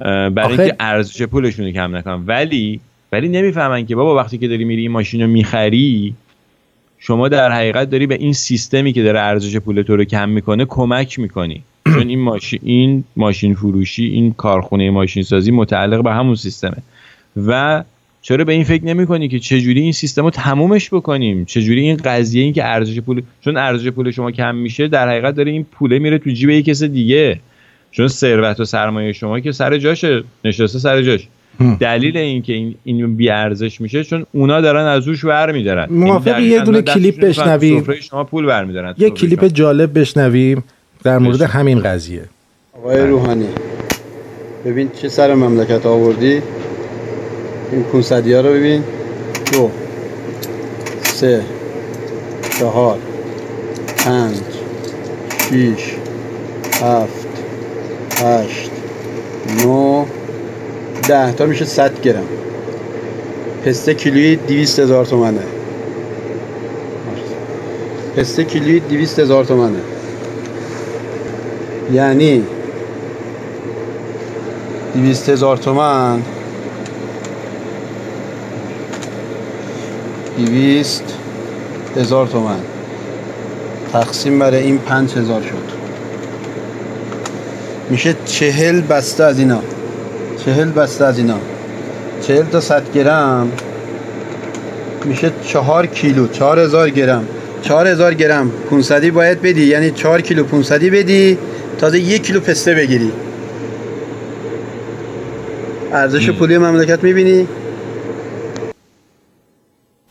[0.00, 2.24] برای اینکه ارزش پولشون رو کم نکنن.
[2.26, 2.80] ولی
[3.12, 6.14] ولی نمی‌فهمن که بابا وقتی که داری میری این ماشین رو می‌خری
[6.98, 10.64] شما در حقیقت داری به این سیستمی که داره ارزش پول تو رو کم می‌کنه
[10.64, 11.62] کمک می‌کنی.
[11.94, 16.76] چون این ماشین این ماشین فروشی این کارخونه ماشین سازی متعلق به همون سیستمه.
[17.46, 17.84] و
[18.22, 21.96] چرا به این فکر نمی کنی که چجوری این سیستم رو تمومش بکنیم؟ چجوری این
[21.96, 25.66] قضیه این که ارزش پول چون ارزش پول شما کم میشه در حقیقت داره این
[25.72, 27.40] پوله میره تو جیب یک کس دیگه.
[27.90, 31.28] چون ثروت و سرمایه شما که سر جاشه نشسته سر جاش.
[31.80, 36.42] دلیل این که این این بی ارزش میشه چون اونا دارن از روش برمیدارن موافقی؟
[36.42, 40.64] این یه دونه کلیپ بشنویم؟ سفره شما پول برمیدارن یه کلیپ جالب بشنویم
[41.04, 41.42] در مورد.
[41.42, 42.24] همین قضیه.
[42.72, 43.48] آقای روحانی
[44.64, 46.42] ببین چه سر مملکت آوردی؟
[47.72, 48.84] این 500 ها رو ببین.
[49.52, 49.70] دو
[51.02, 51.42] سه
[52.58, 52.98] چهار
[53.96, 54.36] پنج
[55.48, 55.94] شیش
[56.82, 57.28] هفت
[58.16, 58.70] هشت
[59.64, 60.04] نو.
[61.08, 62.26] ده تا میشه 100 گرم.
[63.64, 65.40] پسته کیلویی 200 هزار تومنه.
[68.16, 69.78] پسته کیلویی 200 هزار تومنه.
[71.92, 72.42] یعنی
[74.94, 76.22] دویست هزار تومن
[80.36, 81.04] دویست
[81.96, 82.58] هزار تومن.
[83.92, 85.72] تقسیم بر این پنج هزار شد.
[87.90, 89.60] میشه چهل بسته از اینا.
[90.44, 91.38] چهل بسته از اینا.
[92.22, 93.52] چهل تا صد گرم.
[95.04, 96.26] میشه چهار کیلو.
[96.26, 97.24] چهار هزار گرم.
[97.62, 98.50] چهار هزار گرم.
[98.70, 99.64] 500 باید بدی.
[99.64, 101.38] یعنی چهار کیلو 500 بدی.
[101.78, 103.12] تازه یک کیلو پسته بگیری.
[105.92, 107.46] ارزش پولی مملکت می‌بینی.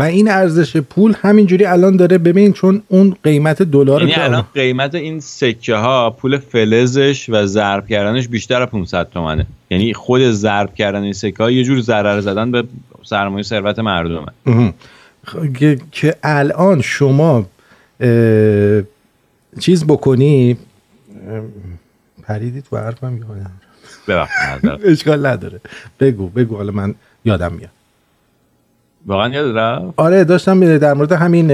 [0.02, 4.96] و این ارزش پول همینجوری الان داره ببین چون اون قیمت دلار یعنی الان قیمت
[4.96, 9.46] این سکه ها پول فلزش و ضرب کردنش بیشتر از 500 تومنه.
[9.70, 12.64] یعنی خود ضرب کردن این سکه ها یه جور ضرر زدن به
[13.04, 14.32] سرمایه ثروت مردمه.
[15.60, 17.46] که, که الان شما
[19.60, 20.58] چیز بکنی
[22.24, 23.52] پریدی تو حرفم یادم
[24.08, 25.62] ببخشید اشکال نداره.
[26.00, 27.81] بگو بگو حالا من یادم میاد.
[29.06, 31.52] واقعا یاد رفت؟ آره داشتم در مورد همین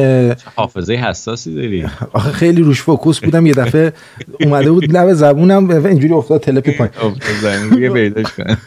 [0.56, 3.46] حافظه حساسی داری؟ آخه خیلی روش فوکوس بودم.
[3.46, 3.94] یه دفعه
[4.42, 6.94] اومده بود لب زبونم اینجوری افتاد تلپی پایین.
[7.02, 8.58] افتاد پیداش کن.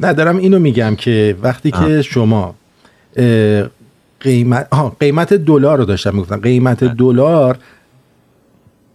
[0.00, 2.54] نه دارم اینو میگم که وقتی که شما
[4.20, 4.68] قیمت
[5.00, 6.40] قیمت دلار رو داشتم می‌گفتم.
[6.40, 7.58] قیمت دلار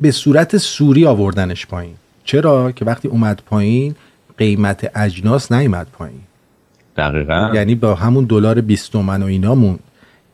[0.01, 1.93] به صورت سوری آوردنش پایین.
[2.23, 3.95] چرا؟ که وقتی اومد پایین
[4.37, 6.21] قیمت اجناس نیومد پایین.
[6.97, 7.51] دقیقا.
[7.53, 9.79] یعنی با همون دلار 20 تومن و اینامون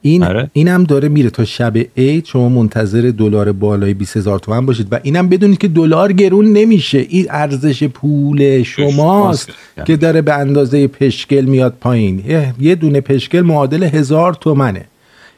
[0.01, 0.49] این آره.
[0.53, 1.29] اینم داره میره.
[1.29, 6.13] تا شب عید شما منتظر دلار بالای 20000 تومن باشید و اینم بدونید که دلار
[6.13, 6.97] گرون نمیشه.
[6.97, 9.51] این ارزش پول شماست
[9.85, 12.23] که داره به اندازه پشکل میاد پایین.
[12.59, 14.85] یه دونه پشکل معادل هزار تومنه.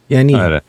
[0.09, 0.61] یعنی آره.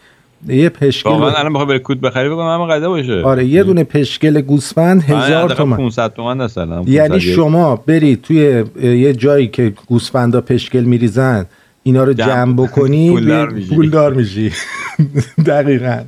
[0.48, 3.22] یه پشکل واقعا الان بخوای بری کود بخری بگم همه قضا باشه.
[3.22, 5.76] آره یه دونه پشکل گوسفند هزار تومن.
[5.76, 11.46] 500 تومن مثلا یعنی شما برید توی یه جایی که گوسفندا پشکل میریزن
[11.83, 12.53] اینا رو جمع.
[12.53, 13.11] بکنی
[13.74, 14.53] پولدار میشی.
[15.46, 16.00] دقیقا.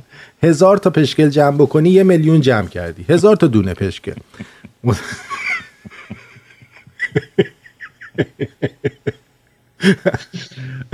[0.43, 3.05] هزار تا پشکل جمع بکنی یه میلیون جمع کردی.
[3.09, 4.13] هزار تا دونه پشکل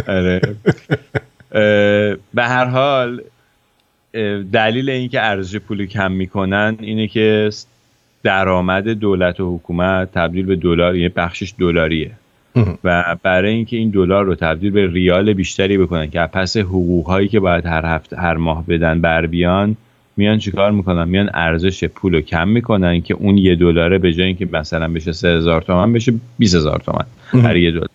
[0.08, 0.56] آره.
[1.50, 3.22] به هر حال
[4.54, 7.50] دلیل اینکه ارزش پول کم می‌کنن اینه که
[8.24, 12.12] درآمد دولت و حکومت تبدیل به دلار یه بخشش دلاریه.
[12.84, 17.28] و برای اینکه این دلار رو تبدیل به ریال بیشتری بکنن که پس حقوق هایی
[17.28, 19.76] که باید هر هفته هر ماه بدن بر بیان
[20.18, 24.28] میان چیکار می‌کنن؟ میان ارزش پول رو کم می‌کنن که اون یه دلاره به جای
[24.28, 27.06] اینکه مثلا بشه 3000 تومن بشه 20000 تومن
[27.44, 27.90] برای یه دلار.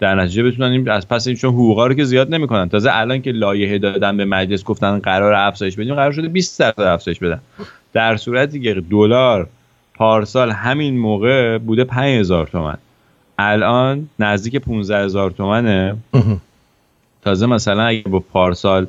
[0.00, 2.68] در نتیجه بتونن از پس این چون حقوقا رو که زیاد نمی‌کنن.
[2.68, 6.80] تازه الان که لایحه دادن به مجلس گفتن قرار افزایش بدیم قرار شده 20 درصد
[6.80, 7.40] افزایش بدن.
[7.92, 9.48] در صورتی که دلار
[9.94, 12.76] پارسال همین موقع بوده 5000 تومن.
[13.38, 15.96] الان نزدیک 15000 تومنه.
[17.24, 18.86] تازه مثلا اگه با پارسال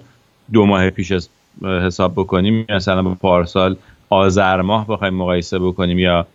[0.53, 1.13] دو ماه پیش
[1.63, 3.75] حساب بکنیم مثلا با پارسال
[4.09, 6.27] آذر ماه بخوایم مقایسه بکنیم یا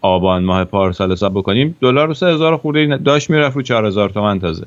[0.00, 1.76] آبان ماه پارسال حساب بکنیم.
[1.80, 4.66] دلار رو 3000 خورده داشت می‌رفت رو 4000 تومن تازه.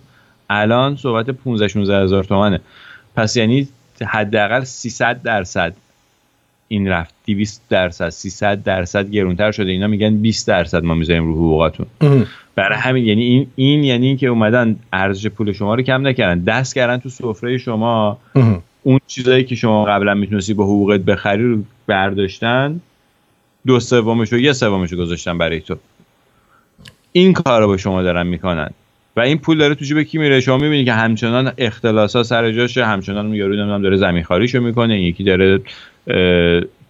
[0.50, 2.60] الان صحبت 15 16 هزار تومنه
[3.16, 3.68] پس یعنی
[4.06, 5.74] حداقل 300 درصد
[6.68, 7.14] این رفت.
[7.26, 9.72] 200 درصد 300 درصد گرونتر شده.
[9.72, 11.88] اینا میگن 20 درصد ما می‌ذاریم رو حقوقاتون.
[12.56, 16.44] برای همین یعنی این این یعنی اینکه اومدن ارزش پول شما رو کم نکردن.
[16.44, 18.18] دست کردن تو سفره شما.
[18.84, 22.80] اون چیزایی که شما قبلا می‌تونستی با حقوقت بخری رو برداشتن
[23.68, 25.76] دو سومش و یه سومش رو گذاشتن برای تو.
[27.12, 28.70] این کار رو به شما دارن می‌کنن.
[29.16, 32.86] و این پول داره تو جیب کی میره؟ شما می‌بینی که همچنان اختلاسا سر جاشه
[32.86, 35.62] همچنان یارو نمی‌دونم داره زمین خاریشو می‌کنه یکی داره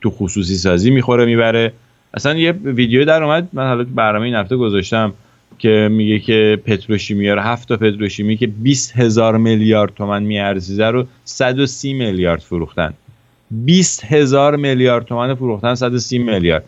[0.02, 1.74] تو خصوصی سازی می‌خوره می‌بره.
[2.14, 5.14] اصلا یه ویدیو در اومد من حالا برنامه این هفته گذاشتم
[5.60, 11.08] که میگه که پتروشیمی رو هفت تا پتروشیمی که 20 هزار میلیارد تومن میارزیده رو
[11.26, 12.94] 130 میلیارد فروختن.
[13.52, 16.64] 20 هزار میلیارد تومن فروختن 130 میلیارد.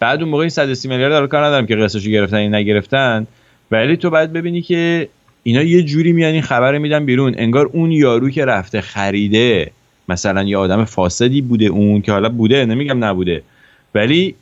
[0.00, 3.26] بعد اون موقع این 130 میلیارد رو کار ندارم که قسطشو گرفتن این نگرفتن.
[3.70, 5.08] ولی تو باید ببینی که
[5.42, 7.34] اینا یه جوری میان این خبر میدن بیرون.
[7.38, 9.70] انگار اون یارو که رفته خریده
[10.08, 13.42] مثلا یه آدم فاسدی بوده اون که حالا بوده نمیگم نبوده.
[13.94, 14.34] ولی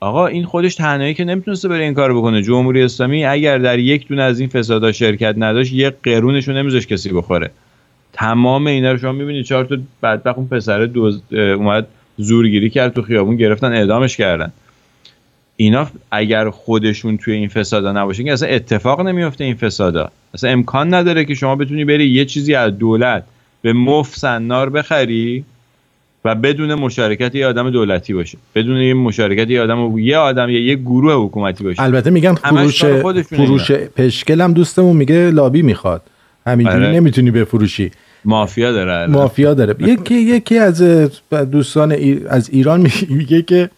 [0.00, 2.42] آقا این خودش تنهایی که نمی‌تونسته بره این کار بکنه.
[2.42, 7.10] جمهوری اسلامی اگر در یک دونه از این فسادا شرکت نداشت یه قرونشو نمیذاش کسی
[7.10, 7.50] بخوره.
[8.12, 11.86] تمام اینا رو شما می‌بینید چهار تا بدبخت اون پسر دوز اومد
[12.18, 14.52] زورگیری کرد تو خیابون گرفتن اعدامش کردن.
[15.56, 20.10] اینا اگر خودشون توی این فسادا نباشه که اصلا اتفاق نمیفته این فسادا.
[20.34, 23.24] اصلا امکان نداره که شما بتونی بری یه چیزی از دولت
[23.62, 25.44] به مف سنار بخری
[26.24, 28.38] و بدون مشارکت یه آدم دولتی باشه.
[28.54, 31.82] بدون یه مشارکت یه آدم یه آدم یا یه گروه حکومتی باشه.
[31.82, 36.02] البته میگم فروش فروش پشکل هم دوستمون میگه لابی می‌خواد.
[36.46, 36.92] همینجوری آره.
[36.92, 37.90] نمی‌تونی بفروشی.
[38.24, 39.74] مافیا داره مافیا داره.
[39.78, 40.82] یکی یکی از
[41.52, 41.96] دوستان
[42.28, 43.70] از ایران میگه که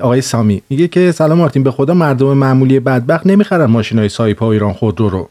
[0.00, 4.52] آقای سامی میگه که سلام مارتین به خدا مردم معمولی بدبخت نمی‌خرن ماشین های سایپا
[4.52, 5.28] ایران خودرو رو.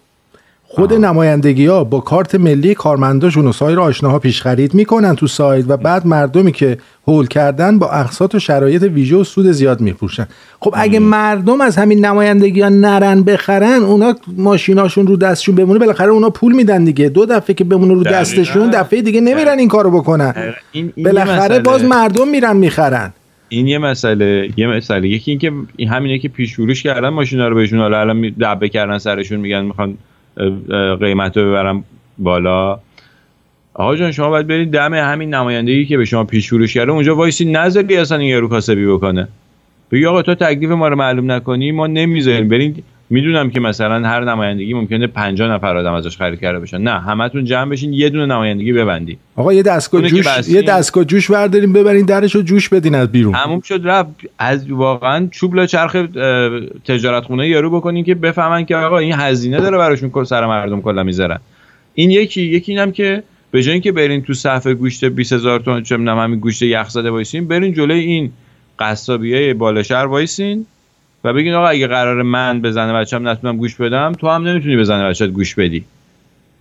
[0.68, 5.66] خود نمایندگی ها با کارت ملی کارمنداشون و سایر آشناها پیش خرید می‌کنن تو سایت
[5.68, 10.28] و بعد مردمی که هول کردن با اقساط و شرایط ویژه و سود زیاد میفروشن.
[10.60, 16.12] خب اگه مردم از همین نمایندگی ها نرن بخرن اونا ماشیناشون رو دستشون بمونه بالاخره
[16.12, 17.10] اونا پول میدن دیگه.
[17.10, 18.04] دو دفعه که بمونه رو.
[18.04, 20.34] دستشون دفعه دیگه نمیرن این کارو بکنن.
[20.36, 21.60] این- این یه بالاخره.
[21.60, 23.14] باز مردم میرن می‌خرن.
[23.50, 24.50] این یه مسئله.
[24.58, 25.08] یه مسئله.
[25.08, 28.98] یکی اینکه این همینه که پیش فروش کردن ماشینا رو بهشون حالا الان دبه کردن
[28.98, 29.98] سرشون میگن می‌خوان
[31.00, 31.84] قیمت رو ببرن
[32.18, 32.80] بالا.
[33.74, 36.92] آقا جان شما باید برید دم همین نمایندگی که به شما پیش فروش کرده.
[36.92, 39.28] اونجا وایسی نذاری اصلا این یارو کاسبی بکنه.
[39.92, 42.48] بگی آقا تو تکلیف ما رو معلوم نکنی ما نمی‌ذاریم.
[42.50, 46.82] برید می‌دونم که مثلا هر نمایندگی ممکنه 50 نفر آدم ازش خرید کرده باشن.
[46.82, 50.26] نه همتون جمع بشین یه دونه نمایندگی ببندی آقا یه دستگاه جوش.
[50.48, 53.34] یه دستگاه جوش برداریم ببرین درش رو جوش بدین از بیرون.
[53.34, 54.10] تموم شد رفت.
[54.40, 55.96] از واقعا چوب لا چرخ
[56.86, 60.82] تجارت خونه یارو بکنین که بفهمن که آقا این هزینه داره براشون کل سر مردم
[60.82, 61.40] کلا می‌ذارن.
[61.94, 65.98] این یکی یکی اینم که به جای اینکه برین تو صفحه گوشت 20000 تومان چه
[65.98, 68.32] همین گوشت یخ زده وایسین برین جلوی این
[68.80, 70.66] قصابیای بالا شهر وایسین.
[71.26, 74.48] و بگین آقا اگه قراره من به زن و بچه‌م نتونم گوشت بدم تو هم
[74.48, 75.86] نمی‌تونی به زن و بچه‌ت گوشت بدی.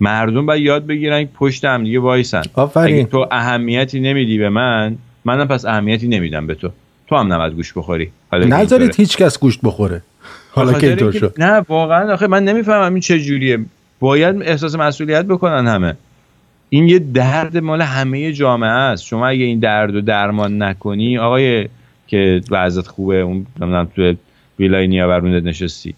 [0.01, 2.43] مردم باید یاد بگیرن پشت هم دیگه وایسن.
[2.55, 2.97] آفرین.
[2.97, 6.71] اگه تو اهمیتی نمیدی به من منم پس اهمیتی نمیدم به تو.
[7.07, 8.11] تو هم نباید گوشت بخوری.
[8.33, 8.95] نذارید.
[8.97, 10.03] هیچ کس گوشت بخوره.
[10.51, 11.35] حالا که اینطور شد.
[11.39, 12.13] نه واقعا.
[12.13, 13.59] آخه من نمی‌فهمم این چه جوریه.
[14.01, 15.95] باید احساس مسئولیت بکنن همه.
[16.69, 19.05] این یه درد مال همه جامعه است.
[19.05, 21.69] شما اگه این درد رو درمان نکنی آقای
[22.07, 24.15] که وضعت خوبه اون نمی‌دونم تو
[24.59, 25.95] ویلای نیاورونت نشستی.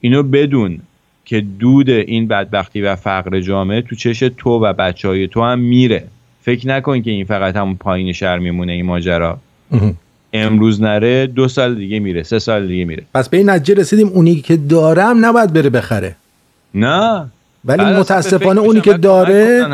[0.00, 0.78] اینو بدون
[1.24, 5.58] که دود این بدبختی و فقر جامعه تو چش تو و بچه های تو هم
[5.58, 6.04] میره.
[6.42, 9.38] فکر نکن که این فقط همون پایین شهر میمونه این ماجرا.
[10.32, 13.02] امروز نره دو سال دیگه میره سه سال دیگه میره.
[13.14, 16.16] پس به این نتیجه رسیدیم اونی که دارم نباید بره بخره.
[16.74, 17.26] نه.
[17.64, 19.66] ولی متاسفانه اونی که داره.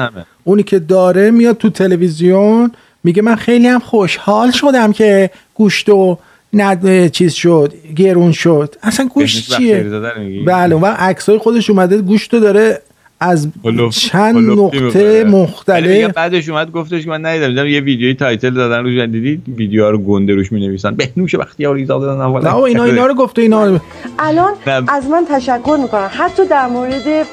[0.45, 2.73] اونی که داره میاد تو تلویزیون
[3.05, 6.19] میگه من خیلی هم خوشحال شدم که گوشت و
[6.53, 8.75] ند چیز شد گرون شد.
[8.83, 12.81] اصلا گوشت بهنوش بختیاری چیه؟ بله و عکسای خودش اومده گوشت داره
[13.21, 13.49] از
[13.91, 16.11] چند نقطه مختلف.
[16.11, 17.49] بعدش اومد گفتش که من ندیدم.
[17.49, 19.09] دیدم یه ویدیوی تایتل دادن روش.
[19.09, 23.07] دیدی ویدیوها رو گنده روش می نویسن بهنوش بختیاری زاده دادن نه بابا اینا اینا
[23.07, 23.81] رو گفته اینا
[24.19, 24.83] الان نه.
[24.89, 26.11] از من تشکر می‌کنم.
[26.13, 27.27] حتی در مورد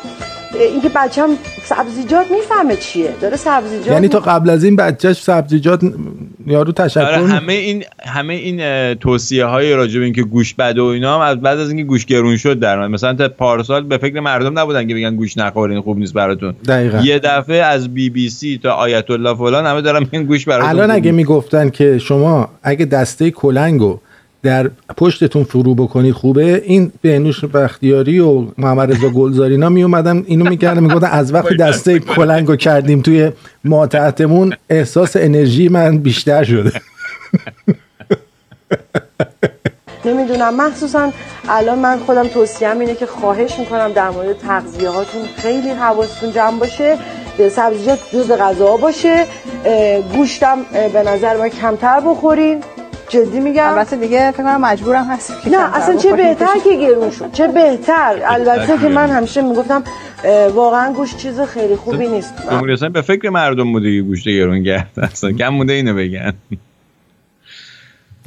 [0.60, 1.30] اینکه بچم
[1.64, 5.82] سبزیجات می‌فهمه چیه داره سبزیجات یعنی تا قبل از این بچهش سبزیجات
[6.48, 10.86] یارو تشکر آره همه این همه این توصیه های راجع به اینکه گوش بده و
[10.86, 12.90] اینا هم از بعد از اینکه گوش گرون شد در اومد.
[12.90, 16.98] مثلا تا پارسال به فکر مردم نبودن که بگن گوش نخورین خوب نیست براتون دقیقاً.
[17.04, 20.70] یه دفعه از بی بی سی تا آیت الله فلان همه دارن میگن گوش براتون
[20.70, 21.12] الان اگه.
[21.12, 24.00] می‌گفتن که شما اگه دسته کلنگو
[24.44, 26.64] در پشتتون فرو بکنید خوبه.
[26.66, 31.58] این بهنوش بختیاری و محمد رضا گلزاری اینا می اومدن اینو می‌کردن می‌گفتن از وقتی
[31.58, 33.32] دسته کلنگو کردیم توی
[33.64, 36.72] ماتحتمون احساس انرژی من بیشتر شده.
[40.06, 40.56] نمی‌دونم.
[40.56, 41.12] مخصوصا
[41.50, 46.60] الان من خودم توصیم اینه که خواهش می‌کنم در مورد تغذیه هاتون خیلی حواستون جمع
[46.60, 46.98] باشه
[47.52, 49.26] سبزیجات جز غذا باشه.
[50.16, 50.58] گوشتم
[50.94, 52.62] به نظر من کمتر بخورین.
[53.14, 53.74] جدی میگم.
[53.74, 56.16] البته دیگه فکر کنم مجبورم که نه اصلا چه.
[56.16, 57.32] بهتر که گرون شد.
[57.32, 58.22] چه بهتر.
[58.26, 59.84] البته که من همیشه می‌گفتم
[60.56, 62.34] واقعا گوشت چیز خیلی خوبی نیست.
[62.52, 64.92] جمهوری اسلامی به فکر مردم بوده که گوشت گرون کرد.
[64.98, 66.34] اصلا کم مونده اینو بگن.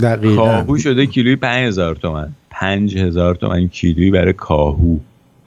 [0.03, 0.37] دقیقا.
[0.37, 2.29] کاهو شده کیلوی 5000 تومن.
[2.51, 4.97] 5000 تومن کیلویی برای کاهو.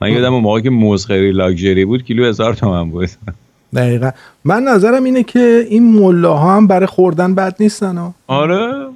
[0.01, 3.09] من یادم اون موقع که مزخری لاکچری بود کیلو 1000 تومن بود.
[3.75, 4.11] دقیقا.
[4.45, 8.13] من نظرم اینه که این ملاها هم برای خوردن بد نیستن ها.
[8.27, 8.88] آره.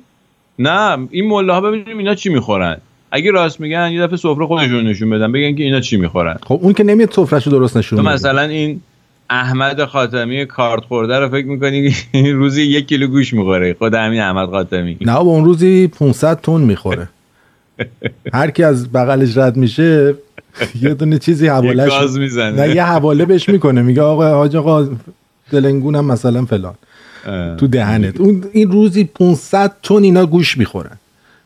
[0.60, 2.78] نه این ملاها ببینیم اینا چی می‌خورن
[3.12, 6.60] اگه راست میگن یه دفعه سفره خودشون نشون بدن بگن که اینا چی می‌خورن خب
[6.62, 8.13] اون که نمیاد سفرهشو درست نشون تو میده.
[8.16, 8.82] مثلا این
[9.30, 11.96] احمد خاتمی کارت خورده رو فکر می‌کنی
[12.32, 16.62] روزی یک کیلو گوش می‌خوره خود همین احمد خاتمی نه با اون روزی 500 تن
[16.62, 17.10] می‌خوره
[18.34, 20.16] هر کی از بغلش رد میشه
[20.82, 22.68] یه دونه چیزی حوالش یه می‌زنه.
[22.68, 24.88] نه یه حواله بهش می‌کنه میگه آقا حاج آقا
[25.52, 26.74] دلنگونم مثلا فلان.
[27.58, 28.22] تو دهنت.
[28.22, 30.98] اون این روزی 500 تن اینا گوش می‌خورن.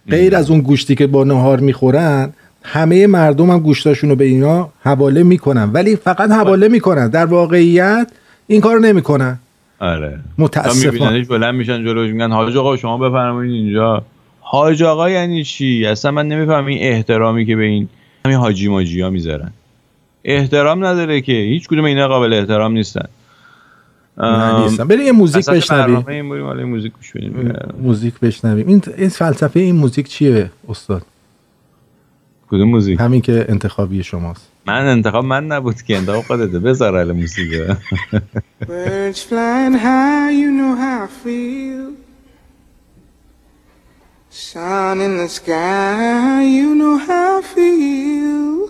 [0.10, 4.70] غیر از اون گوشتی که با نهار می‌خورن همه مردم هم گوشتاشون رو به اینا
[4.82, 5.70] حواله می‌کنن.
[5.74, 7.10] ولی فقط حواله می‌کنن.
[7.10, 8.12] در واقعیت
[8.48, 9.40] این کارو نمی‌کنن.
[9.80, 10.10] آره.
[10.10, 14.04] تا متاسفانه بلند میشن جلوش میگن حاج آقا شما بفرمایید اینجا.
[14.40, 17.90] حاج آقا یعنی چی؟ اصلا من نمیفهم این احترامی که به این
[18.26, 19.52] همین حاجی ماجی ها می‌ذارن.
[20.24, 23.06] احترام نداره که هیچ کدوم اینا قابل احترام نیستن.
[24.18, 26.22] نه نیستن بریم یه موزیک بشنویم.
[26.66, 26.94] موزیک
[27.82, 28.20] موزیک.
[28.20, 28.68] بشنویم.
[28.68, 31.02] این این فلسفه این موزیک چیه استاد؟
[32.50, 34.52] کدوم موزیک؟ همین که انتخابی شماست.
[34.66, 37.74] من انتخاب من نبود که انتخاب خودته بذار ال موسیقی
[38.62, 41.88] Birds flying high, you know how I feel.
[44.30, 48.70] Sun in the sky, you know how I feel.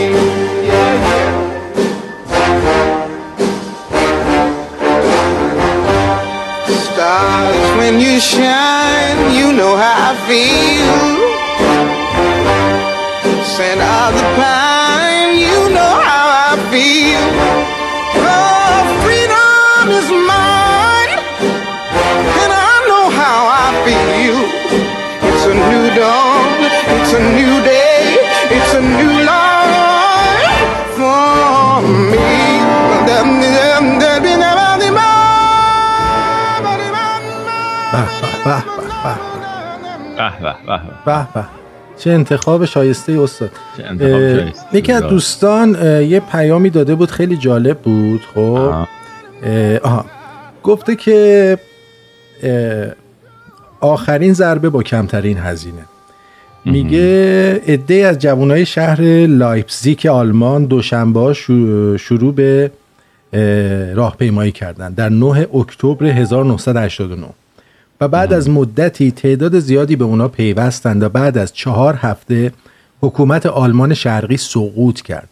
[7.21, 11.01] Stars, when you shine, you know how I feel.
[13.45, 14.60] Scent of the pine,
[41.05, 41.43] به به
[41.97, 43.51] چه انتخاب شایسته استاد.
[44.73, 48.39] یکی از دوستان یه پیامی داده بود خیلی جالب بود خب.
[48.39, 48.87] آها.
[49.83, 50.05] آه.
[50.63, 51.57] گفته که
[53.79, 55.85] آخرین ضربه با کمترین هزینه.
[56.65, 61.33] میگه عده از جوانای شهر لایپزیک آلمان دوشنبه
[61.97, 62.71] شروع به
[63.95, 64.93] راهپیمایی کردن.
[64.93, 67.27] در 9 اکتبر 1989
[68.01, 72.51] و بعد از مدتی تعداد زیادی به اونا پیوستند و بعد از چهار هفته
[73.01, 75.29] حکومت آلمان شرقی سقوط کرد.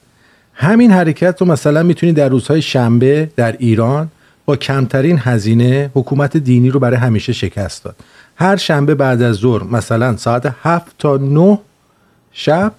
[0.54, 4.10] همین حرکت رو مثلا می‌تونی در روزهای شنبه در ایران
[4.46, 7.96] با کمترین هزینه حکومت دینی رو برای همیشه شکست داد.
[8.36, 11.60] هر شنبه بعد از ظهر مثلا ساعت هفت تا نه
[12.32, 12.72] شب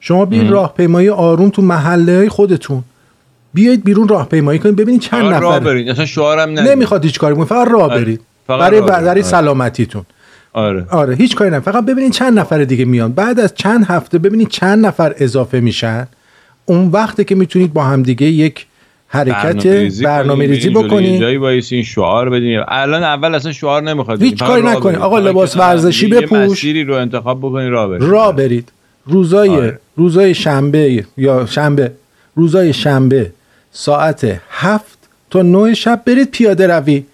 [0.00, 2.82] شما بیاید راهپیمایی آروم تو محله های خودتون.
[3.54, 5.88] بیایید بیرون راهپیمایی کنید ببینید چند فقط راه نفر برید.
[5.88, 8.00] اصلا شعارم نمی‌خواد هیچ کاری کنید فقط راه آره.
[8.00, 8.20] برید.
[8.58, 8.92] برای برید.
[8.92, 9.22] برای آره.
[9.22, 10.02] سلامتیتون
[10.52, 14.18] آره آره هیچ کاری نه فقط ببینید چند نفر دیگه میان بعد از چند هفته
[14.18, 16.08] ببینید چند نفر اضافه میشن
[16.66, 18.66] اون وقته که می‌تونید با همدیگه یک
[19.08, 19.66] حرکت
[20.04, 24.62] برنامه ریزی بکنید جایی وایسین شعار بدین الان اول اصلا شعار نمی‌خواد هیچ کاری.
[24.62, 24.96] برید.
[24.96, 26.38] آقا لباس ورزشی بپوش.
[26.38, 28.72] مسیری رو انتخاب بکنین راه برید را برید
[29.06, 29.78] روزای آره.
[29.96, 31.92] روزای شنبه یا شنبه
[32.34, 33.32] روزای شنبه
[33.72, 34.98] ساعت هفت
[35.30, 37.04] تا نه شب برید پیاده روی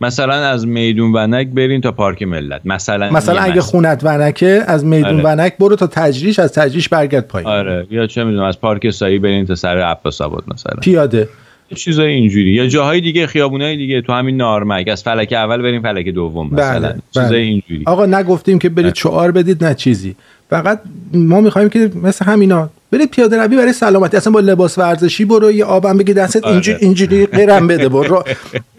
[0.00, 2.60] مثلا از میدون ونک برین تا پارک ملت.
[2.64, 3.60] مثلا مثلا اگه.
[3.60, 5.24] خونت ونکه از میدون آره.
[5.24, 7.48] ونک برو تا تجریش از تجریش برگرد پایین.
[7.48, 7.86] آره.
[7.90, 10.80] یا چه می‌دونم از پارک سایی برین تا سر عباس آباد مثلا.
[10.80, 11.28] پیاده.
[11.74, 12.50] چیزای اینجوری.
[12.50, 14.88] یا جاهای دیگه خیابونای دیگه تو همین نارمک.
[14.88, 16.88] از فلک اول بریم فلک دوم مثلا.
[16.88, 17.38] بله، چیزای بله.
[17.38, 17.82] اینجوری.
[17.86, 20.16] آقا نگفتیم که برید شعار بدید نه چیزی.
[20.50, 20.80] فقط
[21.12, 24.16] ما می‌خوایم که مثل همینا برید پیاده روی برای سلامتی.
[24.16, 26.52] اصلا با لباس ورزشی برو یه آبم بگی دستت آره.
[26.52, 28.24] اینجوری اینجوری قرم بده برو را,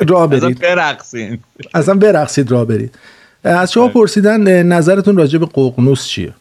[0.07, 0.59] را برید.
[0.59, 1.39] برقصین.
[1.73, 2.95] اصلا برقصید را برید.
[3.43, 6.33] از شما پرسیدن اه، نظرتون راجع به ققنوس چیه؟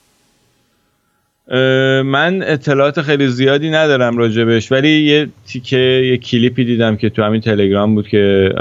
[2.04, 5.76] من اطلاعات خیلی زیادی ندارم راجبش ولی یه تیکه
[6.10, 8.52] یه کلیپی دیدم که تو همین تلگرام بود که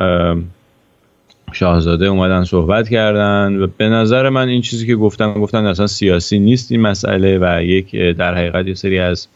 [1.53, 6.39] شاهزاده اومدن صحبت کردن و به نظر من این چیزی که گفتن گفتن اصلا سیاسی
[6.39, 9.27] نیست این مسئله و یک در حقیقت یه سری از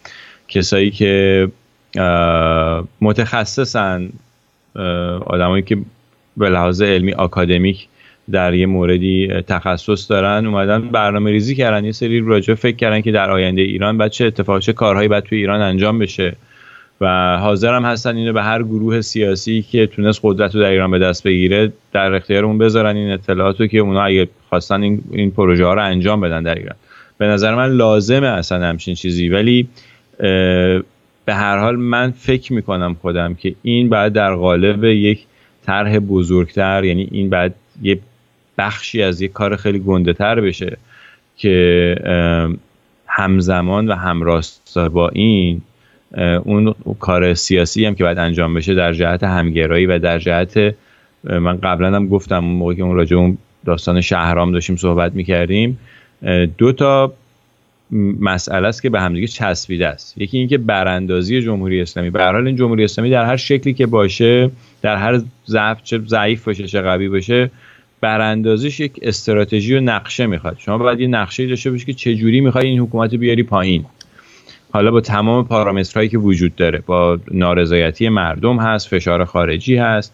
[0.47, 1.47] کسایی که
[3.01, 4.09] متخصصن
[5.25, 5.77] آدمایی که
[6.37, 7.87] به لحاظ علمی آکادمیک
[8.31, 11.85] در یه موردی تخصص دارن اومدن برنامه ریزی کردن.
[11.85, 15.23] یه سری راجع فکر کردن که در آینده ایران بعد چه اتفاق چه کارهایی باید
[15.23, 16.35] توی ایران انجام بشه.
[17.01, 20.91] و حاضر هم هستن اینو به هر گروه سیاسی که تونست قدرت رو در ایران
[20.91, 25.31] به دست بگیره در اختیارمون بذارن این اطلاعات رو که اونا اگه خواستن این, این
[25.31, 26.75] پروژه ها رو انجام بدن در ایران.
[27.17, 29.29] به نظر من لازمه اصلا همچین چیزی.
[29.29, 29.67] ولی
[31.25, 35.25] به هر حال من فکر می‌کنم خودم که این بعد در قالب یک
[35.65, 37.99] طرح بزرگتر یعنی این بعد یه
[38.57, 40.77] بخشی از یک کار خیلی گنده تر بشه
[41.37, 41.95] که
[43.07, 45.61] همزمان و همراستار با این
[46.43, 50.75] اون کار سیاسی هم که باید انجام بشه در جهت همگرایی و در جهت
[51.23, 55.79] من قبلا هم گفتم اون موقع که اون راجع اون داستان شهرام داشتیم صحبت می‌کردیم
[56.57, 57.13] دو تا
[58.19, 60.17] مسئله است که به همدیگه چسبیده است.
[60.17, 62.09] یکی اینکه براندازی جمهوری اسلامی.
[62.09, 64.51] به هر حال این جمهوری اسلامی در هر شکلی که باشه
[64.81, 67.51] در هر ضعف چه ضعیف باشه چه قوی باشه
[68.01, 70.57] براندازیش یک استراتژی و نقشه می‌خواد.
[70.59, 73.85] شما باید یه نقشه داشته باشی که چه جوری می‌خوای این حکومت بیاری پایین.
[74.71, 80.13] حالا با تمام پارامترهایی که وجود داره با نارضایتی مردم هست فشار خارجی هست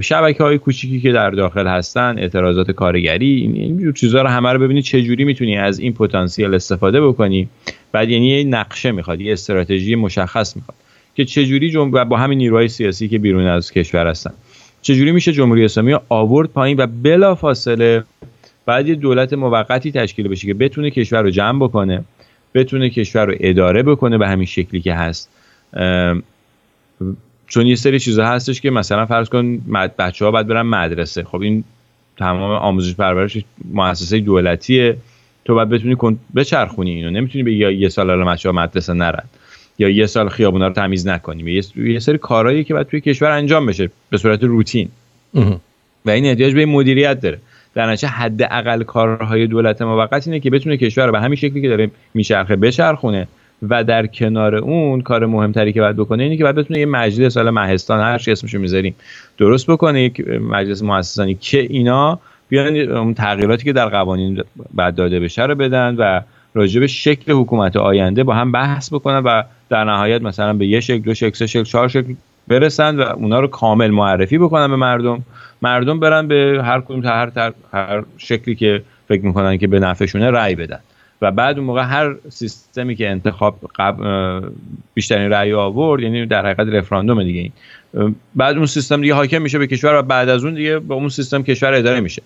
[0.00, 4.84] شبکه های کوچیکی که در داخل هستن اعتراضات کارگری این چیزها رو همه رو ببینید
[4.84, 7.48] چه جوری می‌تونی از این پتانسیل استفاده بکنی.
[7.92, 10.76] بعد یعنی نقشه می‌خواد یه استراتژی مشخص می‌خواد
[11.14, 11.90] که چه جوری جم...
[11.90, 14.32] با همین نیروهای سیاسی که بیرون از کشور هستن
[14.82, 18.04] چه جوری میشه جمهوری اسلامی آورد پایین و بلا فاصله
[18.66, 22.04] بعد یه دولت موقتی تشکیل بشه که بتونه کشور رو جمع بکنه.
[22.54, 25.28] بتونه کشور رو اداره بکنه به همین شکلی که هست.
[27.46, 29.58] چون یه سری چیزا هستش که مثلا فرض کن
[29.98, 31.24] بچه ها باید برن مدرسه.
[31.24, 31.64] خب این
[32.16, 33.38] تمام آموزش پرورش
[33.72, 34.96] مؤسسه دولتیه.
[35.44, 36.18] تو باید بتونی.
[36.36, 37.10] بچرخونی اینو.
[37.10, 39.24] نمی‌تونی بگی یه سال الان بچه ها مدرسه نرن.
[39.78, 41.48] یا یه سال خیابونا رو تمیز نکنیم.
[41.48, 44.88] یه, یه سری کارهایی که باید توی کشور انجام بشه به صورت روتین.
[46.04, 47.38] و این احتیاج به مدیریت داره.
[47.74, 51.68] در نتیجه حداقل کارهای دولت موقت اینه که بتونه کشور رو به همین شکلی که
[51.68, 53.28] داره میچرخه بچرخونه
[53.68, 57.36] و در کنار اون کار مهمتری که باید بکنه اینه که باید بتونه یه مجلس
[57.36, 58.94] حالا مهستان هر چی اسمشو می‌ذاریم
[59.38, 62.18] درست بکنه یک مجلس مؤسسانی که اینا
[62.48, 64.42] بیان تغییراتی که در قوانین
[64.74, 66.20] بعد داده بشه رو بدن و
[66.54, 70.80] راجع به شکل حکومت آینده با هم بحث بکنن و در نهایت مثلا به یه
[70.80, 72.14] شکل دو شکل سه شکل چهار شکل
[72.50, 75.22] برسن و اونا رو کامل معرفی بکنن به مردم.
[75.62, 80.54] مردم برن به هر کدوم هر, هر شکلی که فکر می‌کنن که به نفعشونه رأی
[80.54, 80.80] بدن.
[81.22, 83.56] و بعد اون موقع هر سیستمی که انتخاب
[84.94, 87.52] بیشترین رأی آورد یعنی در حقیقت رفراندوم دیگه این.
[88.34, 91.08] بعد اون سیستم دیگه حاکم میشه به کشور و بعد از اون دیگه با اون
[91.08, 92.22] سیستم کشور اداره میشه.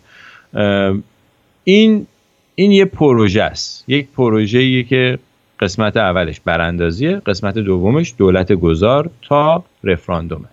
[1.65, 2.07] این
[2.55, 3.85] این یه پروژه است.
[3.89, 5.19] یک پروژه که
[5.61, 10.45] قسمت اولش براندازیه قسمت دومش دولت گذار تا رفراندومه.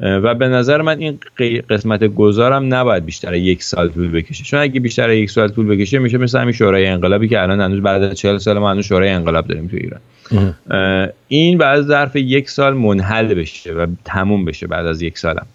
[0.00, 1.18] و به نظر من این
[1.70, 4.44] قسمت گذارم نباید بیشتر یک سال طول بکشه.
[4.44, 7.80] چون اگه بیشتر یک سال طول بکشه میشه مثل همین شورای انقلابی که الان هنوز
[7.80, 10.00] بعد از 40 سال ما هنوز شورای انقلاب داریم تو ایران.
[11.28, 15.46] این بعد ظرف یک سال منحل بشه و تموم بشه بعد از یک سالم.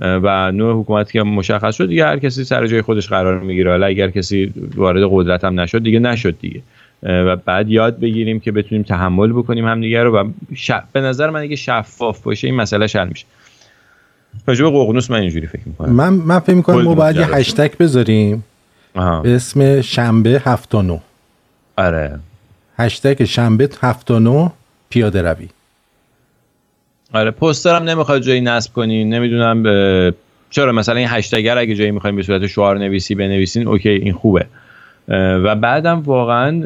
[0.00, 3.70] و نوع حکومتی که مشخص شد دیگه هر کسی سر جای خودش قرار می‌گیره.
[3.70, 6.60] حالا اگر کسی وارد قدرت هم نشد دیگه نشد دیگه.
[7.02, 10.30] و بعد یاد بگیریم که بتونیم تحمل بکنیم هم دیگه رو و
[10.92, 13.26] به نظر من اگه شفاف باشه این مسئله حل میشه.
[14.46, 15.92] راجب ققنوس من اینجوری فکر می‌کنم.
[15.92, 18.44] من من فکر می‌کنم ما باید یه هشتگ بذاریم.
[18.94, 21.00] به اسم شنبه 79
[21.76, 22.18] آره.
[22.76, 24.50] هشتگ شنبه 79
[24.90, 25.48] پیاده روی.
[27.12, 30.14] آره پوسترم نمی‌خواد جایی نصب کنین نمی‌دونم به...
[30.50, 34.46] چرا؟ مثلا این هشتگر اگه جایی می‌خوایم به صورت شعار نویسی بنویسین اوکی این خوبه.
[35.10, 36.62] و بعدم واقعا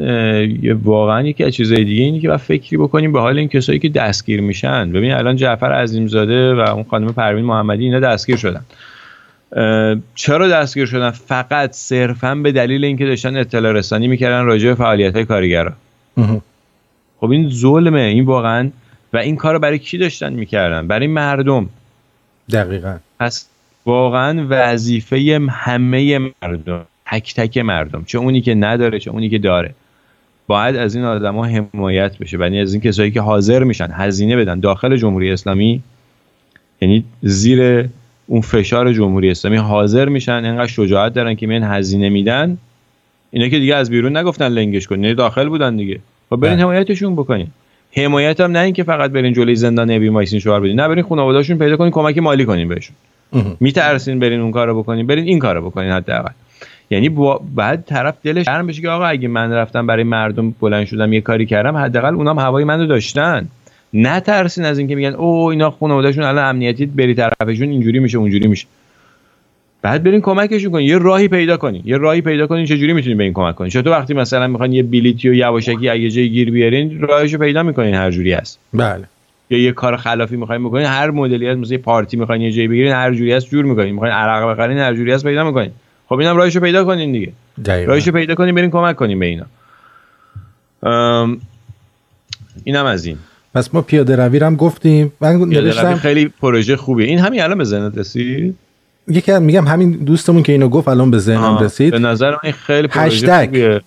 [0.83, 3.89] واقعا یکی از چیزهای دیگه اینه که باید فکری بکنیم به حال این کسایی که
[3.89, 4.91] دستگیر میشن.
[4.91, 8.65] ببین الان جعفر عظیمزاده و اون خانم پروین محمدی اینا دستگیر شدن.
[10.15, 15.15] چرا دستگیر شدن؟ فقط صرفا به دلیل اینکه داشتن اطلاع رسانی می‌کردن راجع به فعالیت
[15.15, 15.73] های کارگرا
[17.19, 18.69] خب این ظلمه این واقعا
[19.13, 21.69] و این کار برای کی داشتن می‌کردن؟ برای مردم.
[22.51, 22.97] دقیقا.
[23.19, 23.47] پس
[23.85, 26.85] واقعا وظیفه همه مردم.
[27.05, 29.73] تک تک مردم چه اونی که نداره چه اونی که داره.
[30.47, 34.59] باید از این آدما حمایت بشه یعنی از این کسایی که حاضر میشن هزینه بدن.
[34.59, 35.81] داخل جمهوری اسلامی
[36.81, 37.89] یعنی زیر
[38.27, 42.57] اون فشار جمهوری اسلامی حاضر میشن اینقدر شجاعت دارن که میان هزینه میدن.
[43.31, 45.99] اینا که دیگه از بیرون نگفتن لنگش کن یعنی داخل بودن دیگه.
[46.29, 46.63] خب برین بله.
[46.63, 47.47] حمایتشون بکنین.
[47.91, 50.79] حمایت هم نه اینکه فقط برین جلوی زندان ابی مایسین شوهر بدین.
[50.79, 52.95] نه برین خانواده‌شون پیدا کنین کمک مالی کنین بهشون.
[53.59, 56.31] میترسین برین اون کارو بکنین برین این کارو بکنین حداقل.
[56.89, 57.09] یعنی
[57.55, 61.21] بعد طرف دلش گرم بشه که آقا اگه من رفتم برای مردم بلند شدم یه
[61.21, 63.47] کاری کردم حداقل اونام هوای منو داشتن.
[63.93, 68.67] نترسین از اینکه میگن او اینا خانوادهشون الان امنیتی بری طرفشون اینجوری میشه اونجوری میشه.
[69.81, 73.23] بعد برین کمکشون کنین یه راهی پیدا کنین یه راهی پیدا کنین چجوری می‌تونین به
[73.23, 73.69] این کمک کنین.
[73.69, 77.95] چطور وقتی مثلا می‌خواین یه بلیتی و یواشکی اگه جای گیر بیارین راهشو پیدا می‌کنین
[77.95, 78.59] هر جوری هست.
[78.73, 79.03] بله.
[79.49, 82.67] یا یه کار خلافی می‌خواین بکنین هر مدلی از مثلا یه پارتی می‌خواین یه جایی
[82.67, 83.93] بگیرین هر جوری هست جور می‌کنین.
[83.93, 85.71] می‌خواین عرق بخرین هر جوری هست پیدا می‌کنین.
[86.09, 87.85] خب اینم راهشو پیدا کنین دیگه.
[87.85, 89.45] راهشو پیدا کنین برین کمک کنین به اینا.
[90.83, 91.41] ام،
[92.63, 93.17] اینم از این.
[93.53, 95.13] پس ما پیاده روی رو هم گفتیم.
[95.21, 97.07] من نوشتم خیلی پروژه خوبیه.
[97.07, 98.55] این همین الان به ذهنت رسید؟
[99.07, 101.91] یکی میگم همین دوستمون که اینو گفت الان به ذهنم رسید.
[101.91, 103.79] به نظر من این خیلی پروژه هشتگ.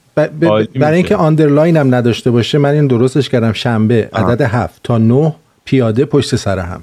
[0.75, 1.17] برای اینکه.
[1.17, 3.53] underline هم نداشته باشه من این درستش کردم.
[3.53, 4.09] شنبه.
[4.13, 6.83] عدد هفت تا نه پیاده پشت سر هم.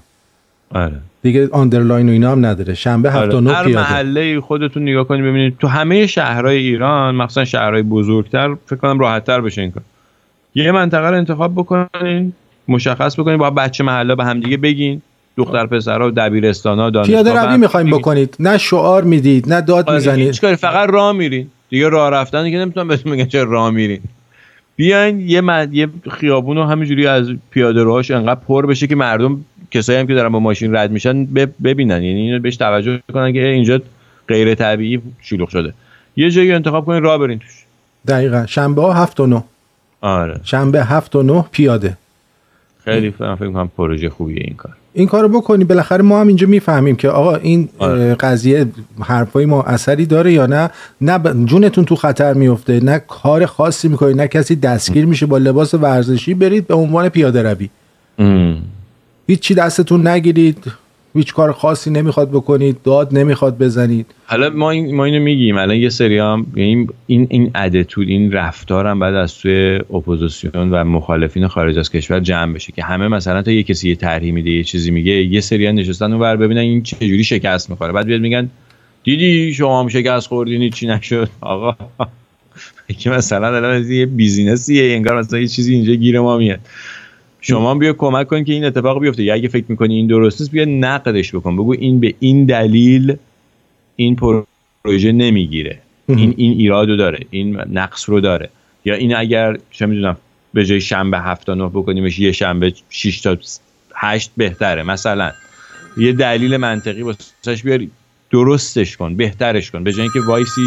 [0.69, 0.99] آره.
[1.25, 2.73] دیگه آندرلاین و اینا هم نداره.
[2.73, 3.51] شنبه هفت تا آره.
[3.53, 8.99] هر محله خودتون نگاه کنید ببینید تو همه شهرهای ایران مخصوصا شهرهای بزرگتر فکر کنم
[8.99, 9.83] راحتتر بشه این کار.
[10.55, 12.33] یه منطقه رو انتخاب بکنین
[12.67, 15.01] مشخص بکنین با بچه محله به همدیگه بگین.
[15.37, 17.89] دختر پسرها دبیرستانا دانشگاه پیاده روی هم می‌خوایم.
[17.89, 18.35] بکنید.
[18.39, 20.27] نه شعار می‌دید نه داد آره، می‌زنید.
[20.27, 21.47] هیچ کاری فقط راه میرین.
[21.69, 23.99] دیگه راه رفتن که نمی‌تونم بهتون بگم چه راه میرین.
[24.75, 25.73] بیاین یه مد...
[25.73, 29.45] یه خیابون رو همینجوری از پیاده روهاش انقدر پر بشه که مردم
[29.75, 31.25] کسایی هم که دارن با ماشین رد میشن
[31.63, 32.03] ببینن.
[32.03, 33.81] یعنی اینو بهش توجه کنن که اینجا
[34.27, 35.73] غیر طبیعی شلوغ شده.
[36.15, 37.63] یه جایی انتخاب کنین راه برین توش.
[38.07, 38.45] دقیقا.
[38.45, 39.43] شنبه ها هفت و نه.
[40.01, 40.39] آره.
[40.43, 41.97] شنبه هفت و نه پیاده.
[42.85, 44.73] خیلی فکر کنم پروژه خوبیه این کار.
[44.93, 45.63] این کارو بکنی.
[45.63, 48.15] بالاخره ما هم اینجا می‌فهمیم که آقا این آره.
[48.15, 48.65] قضیه
[49.01, 50.69] حرفای ما اثری داره یا نه؟
[51.01, 55.25] نه جونتون تو خطر میفته نه کار خاصی می‌کنی نه کسی دستگیر میشه.
[55.25, 57.69] با لباس ورزشی برید به عنوان پیاده روی.
[59.27, 60.71] هیچی دستتون نگیرید
[61.15, 64.05] هیچ کار خاصی نمی‌خواد بکنید داد نمی‌خواد بزنید.
[64.25, 68.87] حالا ما این ما اینو میگیم الان یه سری هم این این attitude این رفتار
[68.87, 73.41] هم باید از توی اپوزیسیون و مخالفین خارج از کشور جمع بشه که همه مثلا
[73.41, 76.35] تا یه کسی یه طرحی میده یه چیزی میگه یه سری هم نشستن اون ور
[76.35, 77.91] ببینن این چه جوری شکست می‌خوره.
[77.91, 78.49] بعد بیاد میگن
[79.03, 81.29] دیدی شما هم شکست خوردین چی نشد.
[81.41, 81.75] آقا
[82.97, 86.59] که مثلا الان یه business یه انگار مثلا یه چیزی اینجا گیر ما میاد.
[87.47, 89.23] شما بیا کمک کن که این اتفاق بیفته.
[89.23, 91.55] یا اگه فکر می‌کنی این درست نیست بیا نقدش بکن.
[91.55, 93.15] بگو این به این دلیل
[93.95, 95.79] این پروژه نمی‌گیره.
[96.07, 97.19] این این ایرادو داره.
[97.29, 98.49] این نقص رو داره.
[98.85, 100.17] یا این اگر چه می‌دونم
[100.53, 103.37] به جای شنبه هفت تا نه بکنیمش یه شنبه 6 تا
[103.95, 104.83] 8 بهتره.
[104.83, 105.31] مثلا
[105.97, 107.87] یه دلیل منطقی واسش بیار
[108.31, 109.83] درستش کن بهترش کن.
[109.83, 110.61] به جای اینکه وایسی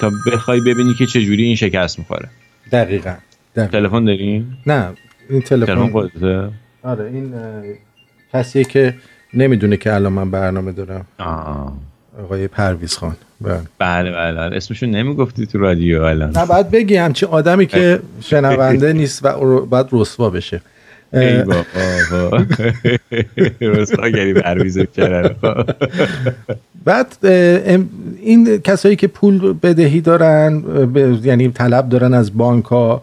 [0.00, 2.28] تا بخوای ببینی که چجوری این شکست می‌خوره.
[2.72, 3.14] دقیقا.
[3.56, 3.72] دقیقا.
[3.72, 4.88] تلفن داریم نه.
[5.30, 6.48] این تلفن خودته؟
[6.82, 7.34] آره این
[8.32, 8.94] کسیه که
[9.34, 11.06] نمی‌دونه که الان من برنامه دارم.
[11.18, 11.72] آه.
[12.24, 13.16] آقای پرویز خان.
[13.40, 13.60] بله.
[13.78, 14.56] بله بله.
[14.56, 16.30] اسمشون نمی‌گفتی تو رادیو الان.
[16.36, 20.60] نه باید بگی همچین آدمی که شنونده نیست و باید رسوا بشه.
[21.12, 22.44] ای بابا.
[23.60, 25.36] رسواگری پرویز کرد
[26.84, 27.26] بعد
[28.22, 30.62] این کسایی که پول بدهی دارن
[31.22, 33.02] یعنی طلب دارن از بانک ها.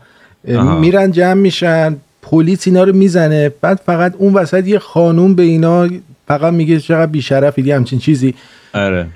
[0.79, 1.97] میرن جمع میشن.
[2.31, 5.89] پلیس اینا رو می‌زنه بعد فقط اون وسط یه خانوم به اینا
[6.27, 8.35] فقط میگه چقدر بیشرفی یه همچین چیزی.
[8.73, 9.07] آره.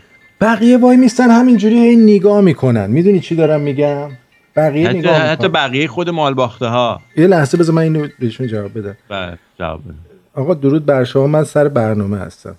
[0.41, 2.89] بقیه وای میستن همینجوری هی نگاه می‌کنن.
[2.91, 4.09] می‌دونی چی دارم میگم؟
[4.55, 8.79] بقیه حتی, نگاه حتی بقیه خود مالباخته ها یه لحظه بذار من اینو بهشون جواب
[8.79, 8.97] بدم.
[9.09, 9.93] بله جواب بده.
[10.33, 11.27] آقا درود بر شما.
[11.27, 12.55] من سر برنامه هستم.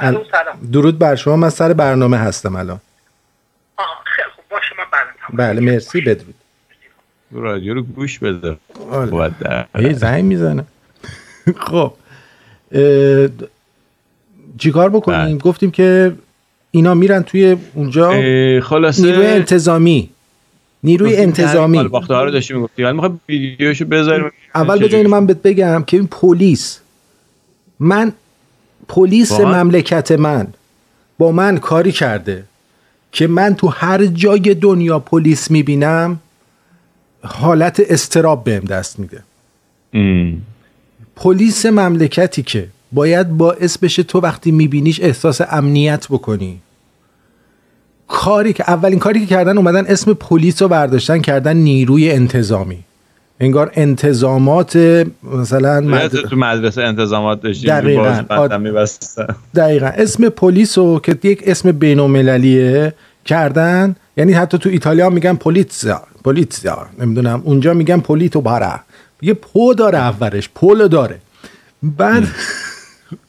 [0.00, 0.16] ال-
[0.72, 1.36] درود بر شما.
[1.36, 2.80] من سر برنامه هستم الان.
[4.04, 4.44] خیلی خوب.
[4.50, 6.00] باشه من تمام بله مرسی.
[6.00, 6.34] بدرود.
[7.32, 8.56] رادیو رو گوش بده.
[8.90, 9.30] آره.
[9.40, 10.64] در- یه زنگ می‌زنه.
[11.66, 11.92] خب
[14.58, 15.36] چیکار بکنیم؟ بله.
[15.36, 16.12] گفتیم که
[16.70, 18.10] اینا میرن توی اونجا
[18.60, 20.10] خلاصه نیروی انتظامی.
[20.84, 21.76] نیروی انتظامی.
[21.76, 24.30] مالباخته ها رو داشتی می‌گفتی ولی می‌خوای ویدیوشو بذاریم.
[24.54, 26.80] اول بذارین من بهت بگم که این پلیس
[27.80, 28.12] من
[28.88, 30.46] پلیس؟ مملکت من.
[31.18, 32.44] با من کاری کرده
[33.12, 36.20] که من تو هر جای دنیا پلیس می‌بینم
[37.22, 39.22] حالت استراب بهم دست میده.
[41.16, 46.60] پلیس مملکتی که باید باعث بشه تو وقتی میبینیش احساس امنیت بکنی
[48.08, 52.78] کاری که اولین کاری که کردن اومدن اسم پلیس رو برداشتن کردن نیروی انتظامی
[53.40, 54.76] انگار انتظامات
[55.22, 56.08] مثلا مد...
[56.08, 58.24] تو مدرسه انتظامات داشتیم دقیقاً.
[58.30, 58.52] آد-.
[59.54, 62.94] دقیقا اسم پلیس رو که یک اسم بینالمللیه
[63.24, 67.42] کردن یعنی حتی تو ایتالیا میگن پلیتزا پلیتزا نمی‌دونم.
[67.44, 68.80] اونجا میگن پلیتو بارا.
[69.22, 71.18] یه پو داره اولش پول داره.
[71.82, 72.28] بعد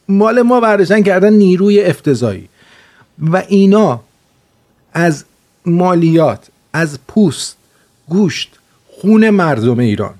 [0.07, 2.49] مال ما برداشتن کردن نیروی افتضایی
[3.19, 4.01] و اینا
[4.93, 5.25] از
[5.65, 7.57] مالیات از پوست
[8.09, 8.59] گوشت
[8.91, 10.13] خون مردم ایران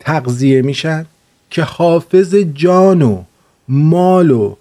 [0.00, 1.06] تغذیه میشن
[1.50, 3.22] که حافظ جان و
[3.68, 4.56] مال و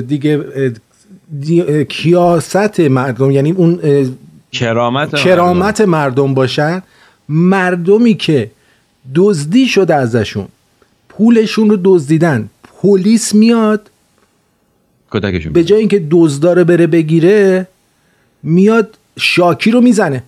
[0.00, 0.44] دیگه
[1.38, 3.80] دی- کیاست مردم؟ یعنی اون
[4.52, 6.82] کرامت کرامت مردم باشن.
[7.28, 8.50] مردمی که
[9.14, 10.48] دزدی شده ازشون.
[11.08, 12.50] پولشون رو دزدیدن.
[12.82, 13.90] پلیس میاد.
[15.10, 17.66] کتکشون به جای اینکه دزداره بره بگیره
[18.42, 20.22] میاد شاکی رو می‌زنه.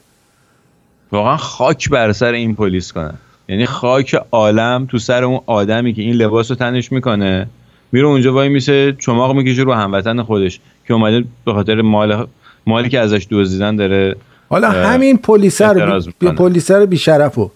[1.13, 3.15] واقعا خاک بر سر این پلیس کنن
[3.49, 7.47] یعنی خاک عالم تو سر اون آدمی که این لباس رو تنش می‌کنه.
[7.93, 12.27] میره اونجا وای میسه چماق می‌کشه رو هموطن خودش که اومده به خاطر مال
[12.67, 14.17] مالی که ازش دزدیدن داره
[14.49, 16.29] حالا همین پلیسه رو بی.
[16.29, 17.51] پلیسه رو بیشرفو.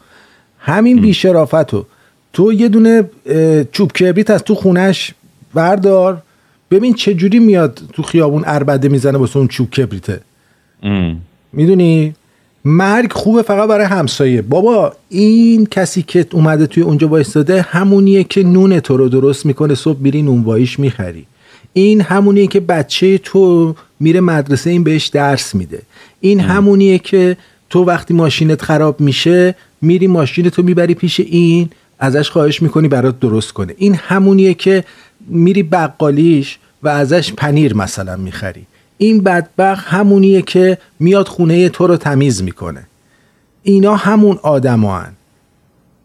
[0.58, 1.86] همین بیشرافتو
[2.32, 3.10] تو یه دونه
[3.72, 5.14] چوب کبریت از تو خونش
[5.54, 6.22] بردار.
[6.70, 10.20] ببین چه جوری میاد تو خیابون اربده می‌زنه واسه اون چوب کبریته.
[11.52, 12.14] می‌دونی؟
[12.68, 14.42] مرگ خوبه فقط برای همسایه.
[14.42, 19.74] بابا این کسی که اومده توی اونجا وایستاده همونیه که نون تو رو درست می‌کنه
[19.74, 21.26] صبح میری نونواییش می‌خری.
[21.72, 25.82] این همونیه که بچه تو میره مدرسه این بهش درس میده.
[26.20, 27.36] این همونیه که
[27.70, 33.20] تو وقتی ماشینت خراب میشه میری ماشین تو می‌بری پیش این ازش خواهش می‌کنی برات
[33.20, 33.74] درست کنه.
[33.78, 34.84] این همونیه که
[35.28, 38.66] میری بقالیش و ازش پنیر مثلا می‌خری.
[38.98, 42.86] این بدبخت همونیه که میاد خونه تو رو تمیز می‌کنه
[43.62, 44.84] اینا همون آدم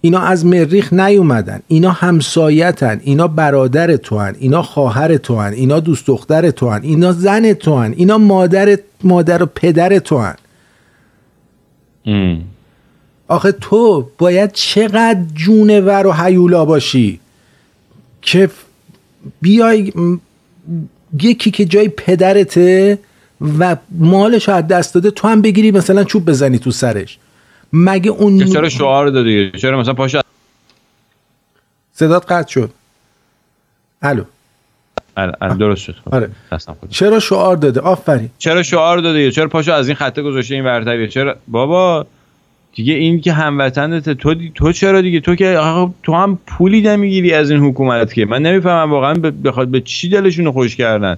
[0.01, 4.35] اینا از مریخ نیومدن اینا همسایتن اینا برادر تو هن.
[4.39, 5.53] اینا خواهر تو هن.
[5.53, 6.81] اینا دوست دختر تو هن.
[6.83, 7.93] اینا زن تو هن.
[7.97, 10.35] اینا مادر مادر و پدر تو هن.
[12.05, 12.41] ام.
[13.27, 17.19] آخه تو باید چقدر جونور و حیولا باشی
[18.21, 18.49] که
[19.41, 19.93] بیای
[21.19, 22.99] یکی که جای پدرته
[23.59, 27.17] و مالش رو از دست داده تو هم بگیری مثلا چوب بزنی تو سرش.
[27.73, 30.21] مگه اون چرا شعار دادی؟ چرا مثلا پاشو
[31.93, 32.71] صدات قطع شد.
[34.01, 34.23] الو.
[35.17, 35.95] ال- ال- درست شد.
[36.11, 36.29] آره.
[36.89, 38.29] چرا شعار داده؟ آفرین.
[38.37, 42.05] چرا شعار داده چرا پاشو از این خطه گذاشته این ورتریه چرا بابا.
[42.73, 45.57] دیگه این که هموطنت تو دی- تو چرا دیگه؟ تو که
[46.03, 48.25] تو هم پولی نمی‌گیری از این حکومت که.
[48.25, 49.13] من نمی‌فهمم واقعا
[49.43, 51.17] بخواد به چی دلشون رو خوش کردن.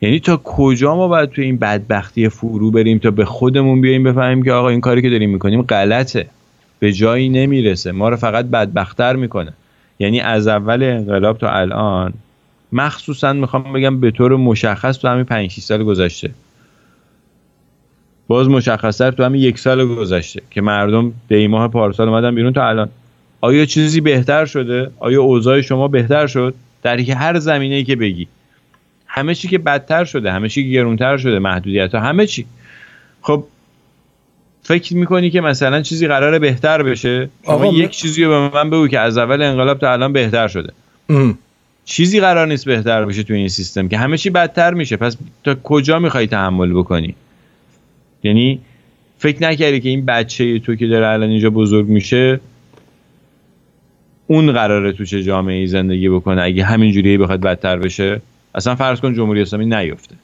[0.00, 4.42] یعنی تا کجا ما باید تو این بدبختی فرو بریم تا به خودمون بیایم بفهمیم
[4.44, 6.26] که آقا این کاری که داریم می‌کنیم غلطه.
[6.78, 7.92] به جایی نمی‌رسه.
[7.92, 9.52] ما رو فقط بدبختتر می‌کنه.
[9.98, 12.12] یعنی از اول انقلاب تا الان
[12.72, 16.30] مخصوصا می‌خوام بگم به طور مشخص تو همین 5 6 سال گذشته.
[18.30, 22.68] باز مشخصتر تو همین یک سال گذشته که مردم دی ماه پارسال اومدن بیرون تا
[22.68, 22.88] الان.
[23.40, 28.28] آیا چیزی بهتر شده؟ آیا اوضاع شما بهتر شد؟ در هر زمینه ای که بگی.
[29.06, 32.46] همه چی که بدتر شده همه چی که گرونتر شده محدودیت ها همه چی.
[33.22, 33.44] خب
[34.62, 38.88] فکر می‌کنی که مثلا چیزی قراره بهتر بشه؟ شما یک چیزی رو به من بگو
[38.88, 40.72] که از اول انقلاب تا الان بهتر شده.
[41.08, 41.38] ام.
[41.84, 44.96] چیزی قرار نیست بهتر بشه تو این سیستم که همه چی بدتر میشه.
[44.96, 47.14] پس تا کجا می‌خوای تحمل بکنی؟
[48.22, 48.60] یعنی
[49.18, 52.40] فکر نکردی که این بچه تو که داره الان اینجا بزرگ میشه
[54.26, 58.20] اون قراره تو چه جامعه ای زندگی بکنه اگه همینجوری بخواد بدتر بشه.
[58.54, 60.14] اصلا فرض کن جمهوری اسلامی نیفته.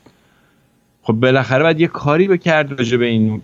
[1.03, 3.41] خب بالاخره باید یه کاری بکرد راجع به این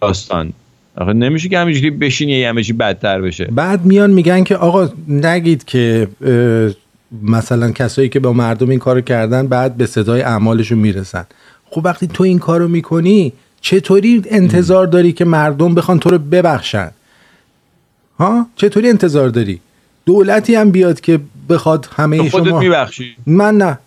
[0.00, 0.52] داستان.
[0.96, 3.44] آخه نمیشه که همینجوری بشینی یه همه بدتر بشه.
[3.44, 6.08] بعد میان میگن که آقا نگید که
[7.22, 11.26] مثلا کسایی که با مردم این کارو کردن بعد به صدای اعمالشون می‌رسن.
[11.64, 16.90] خب وقتی تو این کارو می‌کنی چطوری انتظار داری که مردم بخوان تو رو ببخشن؟
[18.18, 19.60] ها؟ چطوری انتظار داری؟
[20.06, 23.16] دولتی هم بیاد که بخواد همه خودت شما میبخشی.
[23.26, 23.78] من نه.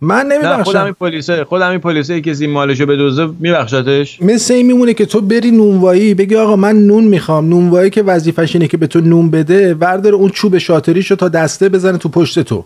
[0.00, 4.54] من نه خودم نمیبخشم این پلیسه خودم این پلیسه که زین مالشو بدوزه میبخشتش مثل
[4.54, 7.48] این میمونه که تو بری نونوایی بگی آقا من نون می‌خوام.
[7.48, 11.68] نونوایی که وظیفش اینه که به تو نون بده ورداره اون چوب شاتریشو تا دسته
[11.68, 12.64] بزنه تو پشت تو.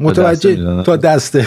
[0.00, 0.82] متوجه.
[0.82, 1.46] تا دسته.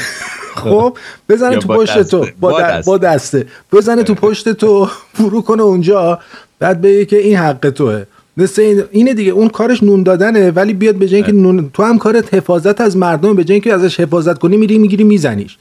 [0.56, 0.98] خب
[1.30, 2.02] بزنه تو پشت.
[2.02, 2.26] تو.
[2.40, 2.92] با, دسته.
[2.92, 3.48] با دسته.
[3.72, 6.20] بزنه تو پشت تو فرو کنه اونجا
[6.60, 8.04] بعد بگه که این حق توه.
[8.38, 9.32] مثل این اینه دیگه.
[9.32, 12.98] اون کارش نون دادنه ولی بیاد به جای اینکه نون تو هم کارت حفاظت از
[12.98, 15.58] مردم به جای اینکه ازش حفاظت کنی میری می‌گیری میزنیش.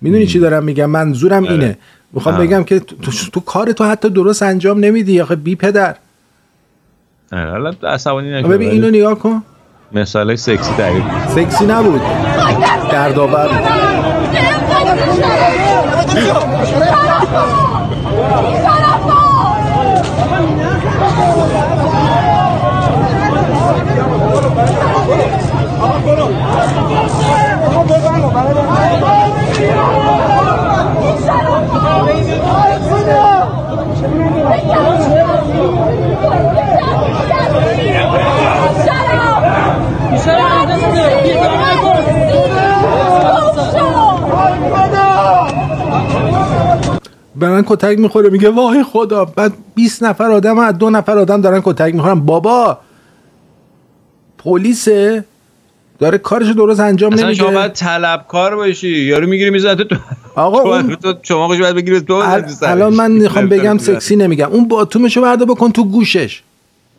[0.00, 1.52] می‌دونی چی دارم میگم؟ منظورم آره.
[1.52, 1.78] اینه.
[2.12, 2.38] می‌خوام.
[2.38, 5.20] بگم که تو, تو, تو کار تو حتی درست انجام نمیدی.
[5.20, 5.94] آخه بی پدر.
[7.32, 8.48] آره، حالا عصبانی نشو.
[8.48, 9.42] ببین اینو نگاه کن.
[9.92, 11.28] مثال سکسی تعریف کن.
[11.34, 12.00] سکسی نبود.
[12.92, 13.87] دردآور بود.
[16.24, 16.40] ちょっ
[18.72, 18.77] と
[47.58, 51.60] من کتک می‌خوره میگه وای خدا بعد 20 نفر آدم از دو نفر آدم دارن
[51.64, 52.20] کتک می‌خورن.
[52.20, 52.78] بابا!
[54.38, 55.24] پلیسه
[55.98, 58.88] داره کارشو درست انجام اصلا شما نمیده باید طلبکار باشی.
[58.88, 59.96] یارو می‌گیری می‌زنه تو
[60.34, 62.14] آقا اون تو شما خوش باید بگیری تو.
[62.62, 63.78] الان من می‌خوام بگم.
[63.78, 64.50] سکسی نمیگم.
[64.50, 66.42] اون باتومشو برده بکن تو گوشش.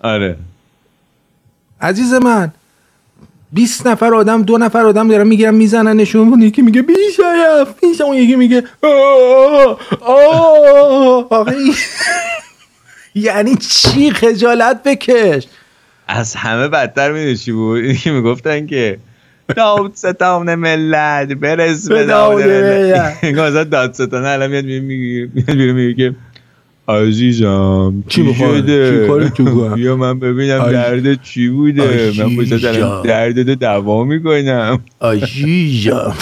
[0.02, 0.36] آره.
[1.82, 2.52] عزیز من
[3.54, 8.02] 20 نفر آدم دو نفر آدم دارن می‌گیرن میزننشون اون یکی میگه بیشرف بیشرف.
[8.02, 8.64] اون یکی میگه
[13.16, 15.48] یعنی چی خجالت بکش؟
[16.08, 19.00] از همه بدتر می‌دونی چی بود؟ اینی که می‌گفتن که
[19.56, 23.70] داد ستان ملت برس به داد ملت.
[23.70, 26.16] داد ستانه الان میاد میگه میگه میاد بیرون میگه که
[26.90, 30.74] عزیزم چی؟ شده؟ چی کاری تو؟ بیا من ببینم عزیز-
[31.06, 32.12] درد چی بوده.
[32.18, 32.46] من.
[32.62, 34.80] دارم دردتو دوا می‌کنم.
[35.02, 36.14] عزیزم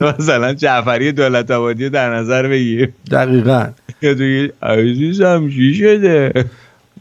[0.18, 2.88] مثلا جعفری دولت آبادی در نظر بگیر.
[3.10, 3.66] دقیقا.
[4.02, 4.14] یا
[4.62, 6.32] عزیزم چی شده؟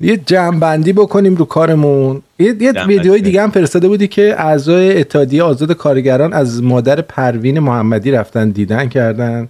[0.01, 2.21] یه جمعبندی بکنیم رو کارمون.
[2.39, 2.73] یه, یه
[3.21, 8.89] دیگه هم فرستاده بودی که اعضای اتحادیه آزاد کارگران از مادر پروین محمدی رفتن دیدن
[8.89, 9.47] کردن.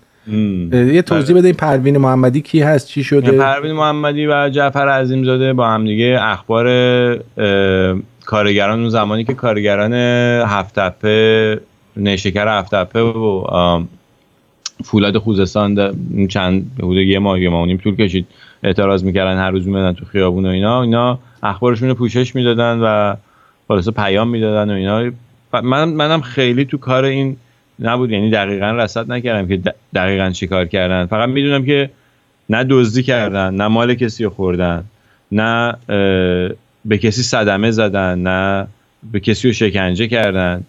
[0.71, 5.23] یه توضیح بده این پروین محمدی کی هست چی شده؟ پروین محمدی و جعفر عظیم
[5.23, 9.93] زاده با هم دیگه اخبار اه، کارگران اون زمانی که کارگران
[10.47, 11.61] هفت تپه
[11.97, 13.85] نیشکر هفت تپه و
[14.83, 15.95] فولاد خوزستان
[16.29, 18.27] چند حدود یه ماه یه ماه نیم طول کشید
[18.63, 20.81] اعتراض می‌کردن هر روز میمدن تو خیابون و اینا.
[20.81, 23.15] اینا اخبارشون رو پوشش می‌دادن و
[23.67, 25.11] خلاصه پیام می‌دادن و اینا.
[25.63, 27.37] من منم خیلی تو کار این
[27.79, 28.11] نبود.
[28.11, 31.05] یعنی دقیقا رصد نکردم که دقیقا چی کار کردن.
[31.05, 31.89] فقط می‌دونم که
[32.49, 34.83] نه دزدی کردن نه مال کسی رو خوردن
[35.31, 35.75] نه
[36.85, 38.67] به کسی صدمه زدن نه
[39.11, 40.63] به کسی رو شکنجه کردن.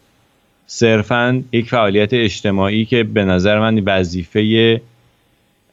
[0.67, 4.81] صرفا یک فعالیت اجتماعی که به نظر من وظیفه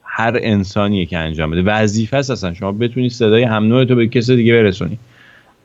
[0.04, 1.62] هر انسانیه که انجام بده.
[1.62, 2.54] وظیفه است اصلا.
[2.54, 4.98] شما بتونی صدای هم نوع تو به کسی دیگه برسونی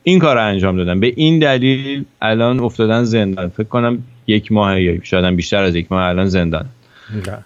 [0.03, 0.99] این کار رو انجام دادن.
[0.99, 3.49] به این دلیل الان افتادن زندان.
[3.49, 6.65] فکر کنم یک ماه یا شاید بیشتر از یک ماه الان زندان.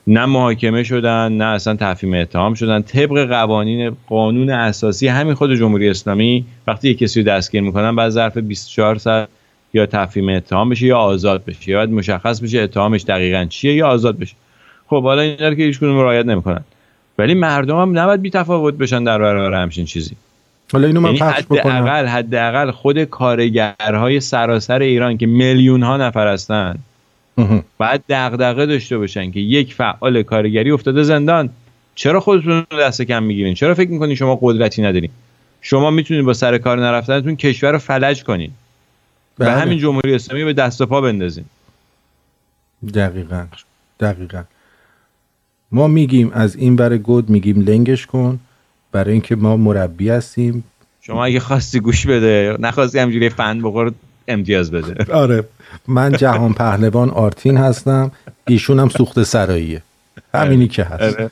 [0.07, 0.25] نه.
[0.25, 2.81] محاکمه شدن نه اصلا تفهیم اتهام شدن.
[2.81, 8.09] طبق قوانین قانون اساسی همین خود جمهوری اسلامی وقتی یک کسی رو دستگیر می‌کنن بعد
[8.09, 9.27] ظرف 24 ساعت
[9.73, 11.71] یا تفهیم اتهام بشه یا آزاد بشه.
[11.71, 14.35] یا باید مشخص بشه اتهامش دقیقا چیه یا آزاد بشه.
[14.87, 16.61] خب حالا اینا که هیچ کدوم رعایت نمی‌کنن.
[17.17, 20.15] ولی مردم هم نباید بی تفاوت بشن در برابر همچین چیزی.
[20.71, 21.71] حالا اینو من یعنی پخش بکنم.
[21.71, 26.77] حداقل حداقل خود کارگرهای سراسر ایران که میلیون ها نفر هستن.
[27.77, 31.49] باید دغدغه داشته باشن که یک فعال کارگری افتاده زندان.
[31.95, 35.09] چرا خودتون رو دست کم می‌گیرین؟ چرا فکر می‌کنین شما قدرتی ندارین؟
[35.61, 38.51] شما می‌تونید با سر کار نرفتنتون کشور رو فلج کنین.
[39.37, 39.55] به بله.
[39.55, 41.45] همین جمهوری اسلامی به دست و پا بندازین.
[42.93, 43.45] دقیقا.
[43.99, 44.43] دقیقا.
[45.71, 48.39] ما میگیم از این بر گود میگیم لنگش کن.
[48.91, 50.63] برای اینکه ما مربی هستیم.
[51.01, 53.91] شما اگه خواستی گوش بده نخواستی همجوری فن بخور
[54.27, 55.13] امتیاز بده.
[55.13, 55.43] آره
[55.87, 58.11] من جهان پهلوان آرتین هستم
[58.47, 59.81] ایشون هم سوخت سراییه.
[60.33, 61.19] همینی که هست.
[61.19, 61.29] آره.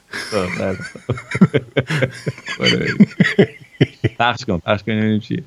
[2.59, 2.87] آره.
[4.19, 5.43] پخش کن پخش کن ببینیم چیه.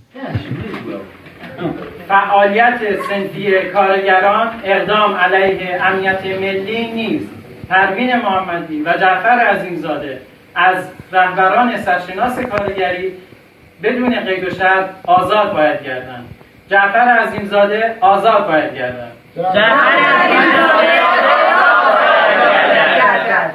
[2.08, 7.26] فعالیت سنفی کارگران اقدام علیه امنیت ملی نیست.
[7.68, 10.20] پروین محمدی و جعفر عظیمزاده
[10.58, 13.12] از رهبران سرشناس کارگری
[13.82, 16.24] بدون قید و شرط آزاد باید گردند
[16.70, 19.12] جعفر عظیمزاده آزاد باید گردند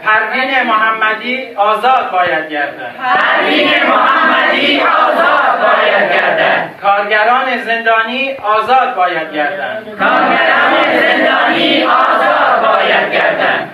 [0.04, 9.98] پروین محمدی آزاد باید گردند پروین محمدی آزاد باید گردند کارگران زندانی آزاد باید گردند
[10.00, 13.72] کارگران زندانی آزاد باید گردند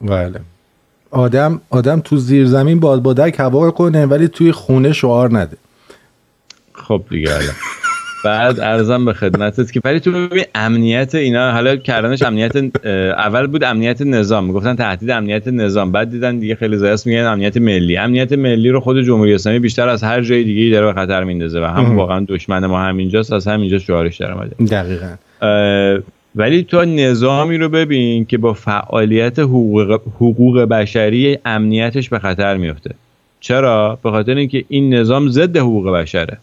[0.00, 0.40] بله.
[1.10, 5.56] آدم آدم تو زیر زمین باد بادک هوا کنه ولی توی خونه شعار نده.
[6.72, 7.50] خب دیگه حالا.
[8.24, 12.56] بعد ارزم به خدمتت که ولی تو ببین امنیت اینا حالا کردنش امنیت
[12.86, 14.44] اول بود امنیت نظام.
[14.44, 15.92] می‌گفتن تهدید امنیت نظام.
[15.92, 17.96] بعد دیدن دیگه خیلی زیاست میگن امنیت ملی.
[17.96, 21.60] امنیت ملی رو خود جمهوری اسلامی بیشتر از هر جای دیگه داره به خطر میندازه
[21.60, 21.96] و هم.
[21.96, 24.56] واقعا دشمن ما همینجاست از همینجا شعارش در اومده.
[24.64, 25.14] دقیقا.
[26.38, 32.94] ولی تو نظامی رو ببین که با فعالیت حقوق, حقوق بشری امنیتش به خطر میفته
[33.40, 36.38] چرا؟ به خاطر اینکه این نظام ضد حقوق بشره.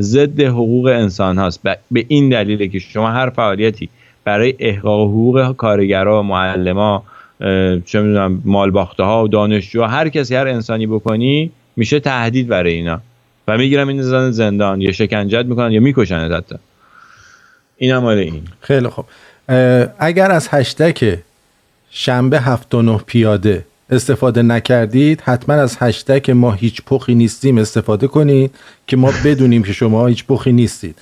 [0.00, 1.60] ضد حقوق انسان هاست.
[1.90, 3.88] به این دلیله که شما هر فعالیتی
[4.24, 7.02] برای احقاق حقوق کارگرها معلما
[7.40, 12.72] اه، چه می‌دونم مالباخته ها و دانشجو هر کسی هر انسانی بکنی میشه تهدید برای
[12.72, 13.00] اینا.
[13.48, 16.56] و می‌گیرم این زن زندان یا شکنجت می‌کنن یا می‌کشن حتی.
[17.78, 18.42] این هم این.
[18.60, 19.04] خیلی خوب.
[19.98, 21.18] اگر از هشتک
[21.90, 28.06] شنبه هفت و نه پیاده استفاده نکردید حتما از هشتگ ما هیچ پخی نیستیم استفاده
[28.06, 28.54] کنید
[28.86, 30.98] که ما بدونیم که شما هیچ پخی نیستید.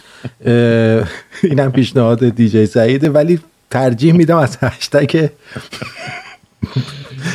[1.43, 3.41] اینم پیشنهاد دیجی سعیده ولی
[3.71, 5.29] ترجیح میدم از هشتگ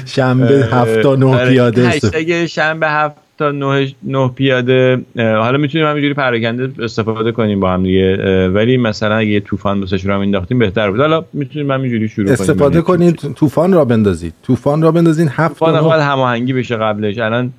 [0.06, 5.88] شنبه هفت تا نه پیاده هشتگ شنبه هفت تا نه, نه پیاده اه، حالا می‌تونیم
[5.88, 10.20] همینجوری پراکنده استفاده کنیم با هم دیگه ولی مثلا اگه یه طوفان واسه رو هم
[10.20, 11.00] انداختیم بهتر بود.
[11.00, 12.40] حالا می‌تونیم همینجوری شروع کنیم.
[12.40, 14.34] استفاده کنید طوفان را بندازید.
[14.44, 17.18] طوفان را بندازین هفت طوفان باید هماهنگی بشه قبلش.
[17.18, 17.54] الان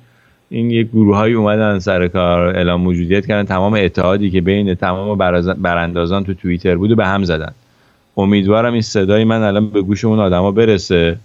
[0.49, 3.43] این یه گروه هایی اومدن سر کار اعلام موجودیت کردن.
[3.43, 5.17] تمام اتحادی که بین تمام
[5.61, 7.51] براندازان تو توییتر بود و به هم زدن.
[8.17, 11.17] امیدوارم این صدای من الان به گوش اون آدما برسه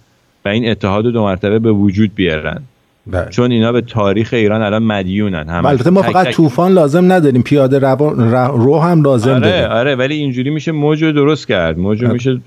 [0.45, 2.61] و این اتحاد رو دو مرتبه به وجود بیارن.
[3.11, 3.29] بله.
[3.29, 7.79] چون اینا به تاریخ ایران الان مدیونن هم البته ما فقط طوفان لازم نداریم پیاده
[7.79, 7.95] رو,
[8.57, 9.71] رو هم لازم آره داریم.
[9.71, 11.79] آره ولی اینجوری میشه موج رو درست کرد.
[11.79, 12.41] موج رو میشه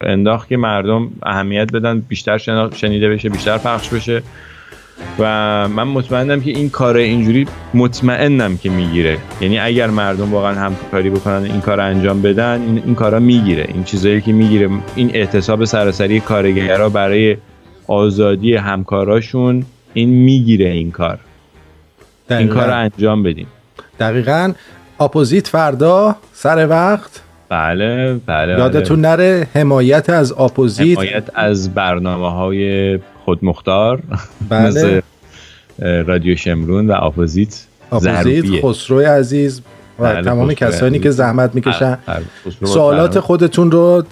[0.00, 2.38] انداخت که مردم اهمیت بدن بیشتر
[2.74, 4.22] شنیده بشه بیشتر پخش بشه.
[5.18, 9.18] و من مطمئنم که این کار اینجوری مطمئنم که می‌گیره.
[9.40, 13.66] یعنی اگر مردم واقعا همکاری بکنن این کار انجام بدن این, این کارا می‌گیره.
[13.74, 17.36] این چیزایی که می‌گیره این اعتصاب سراسری کارگرها برای
[17.86, 21.18] آزادی همکاراشون این می‌گیره این کار
[22.30, 22.54] این دقیقاً.
[22.54, 23.46] کار رو انجام بدیم
[24.00, 24.52] دقیقا
[25.00, 32.98] اپوزیت فردا سر وقت بله بله یادتون نره حمایت از اپوزیت حمایت از برنامه های
[33.24, 34.02] خودمختار
[34.48, 34.68] بله.
[34.68, 35.00] مثل
[35.80, 37.66] رادیو شمرون و اپوزیت
[37.98, 38.62] ضروریه.
[38.62, 39.62] خسرو عزیز
[39.98, 41.02] و بله، تمام کسانی عزیز.
[41.02, 43.20] که زحمت می‌کشن بله، خسرو سوالات.
[43.20, 44.02] خودتون رو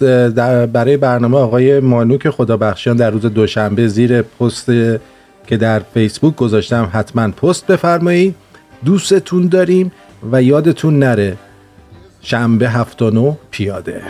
[0.73, 4.71] برای برنامه آقای مانوک خدا بخشیان در روز دوشنبه زیر پست
[5.47, 8.35] که در فیسبوک گذاشتم حتما پست بفرمایید
[8.85, 9.93] دوستتون داریم
[10.33, 11.37] و یادتون نره
[12.23, 14.03] شنبه هفت و نو پیاده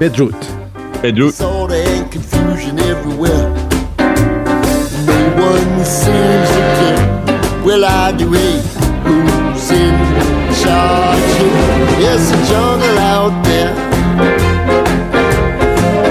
[0.00, 0.34] بدرود
[1.02, 3.48] بدرود Disorder and confusion everywhere.
[5.08, 5.18] No
[5.50, 7.02] one seems to care.
[7.66, 8.66] Well, I do hate
[9.04, 9.96] who's in
[10.62, 12.10] charge here.
[12.10, 13.72] It's a jungle out there.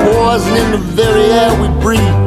[0.03, 2.20] Poison in the very air we breathe.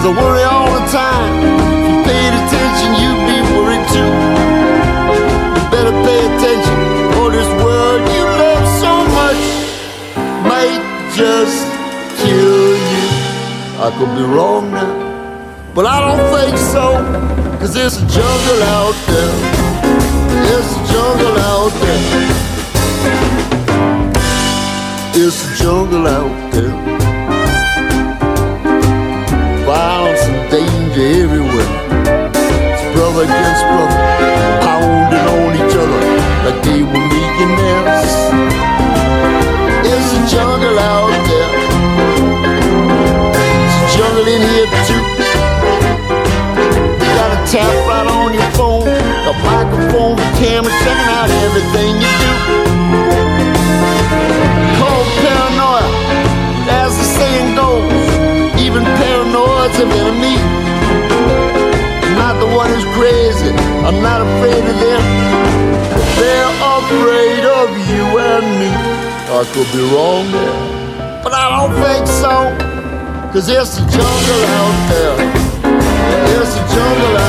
[0.00, 1.32] Cause I worry all the time.
[1.76, 4.12] If you paid attention, you'd be worried too.
[5.56, 6.78] You better pay attention,
[7.20, 9.42] or this world you love so much
[10.48, 10.80] might
[11.12, 11.66] just
[12.22, 13.06] kill you.
[13.84, 14.94] I could be wrong now,
[15.74, 16.84] but I don't think so.
[17.58, 19.36] Cause there's a jungle out there.
[20.46, 22.04] There's a jungle out there.
[25.12, 26.99] There's a jungle out there
[51.60, 52.32] everything you do.
[54.80, 55.86] Called paranoia,
[56.68, 58.08] as the saying goes
[58.58, 60.36] even paranoid's an enemy.
[62.04, 63.52] I'm not the one who's crazy.
[63.86, 65.02] I'm not afraid of them.
[66.20, 68.70] They're afraid of you and me.
[69.30, 72.34] I could be wrong there, but I don't think so.
[73.32, 75.16] Cause there's a jungle out there.
[76.26, 77.19] There's a jungle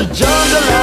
[0.00, 0.77] It's a jungle.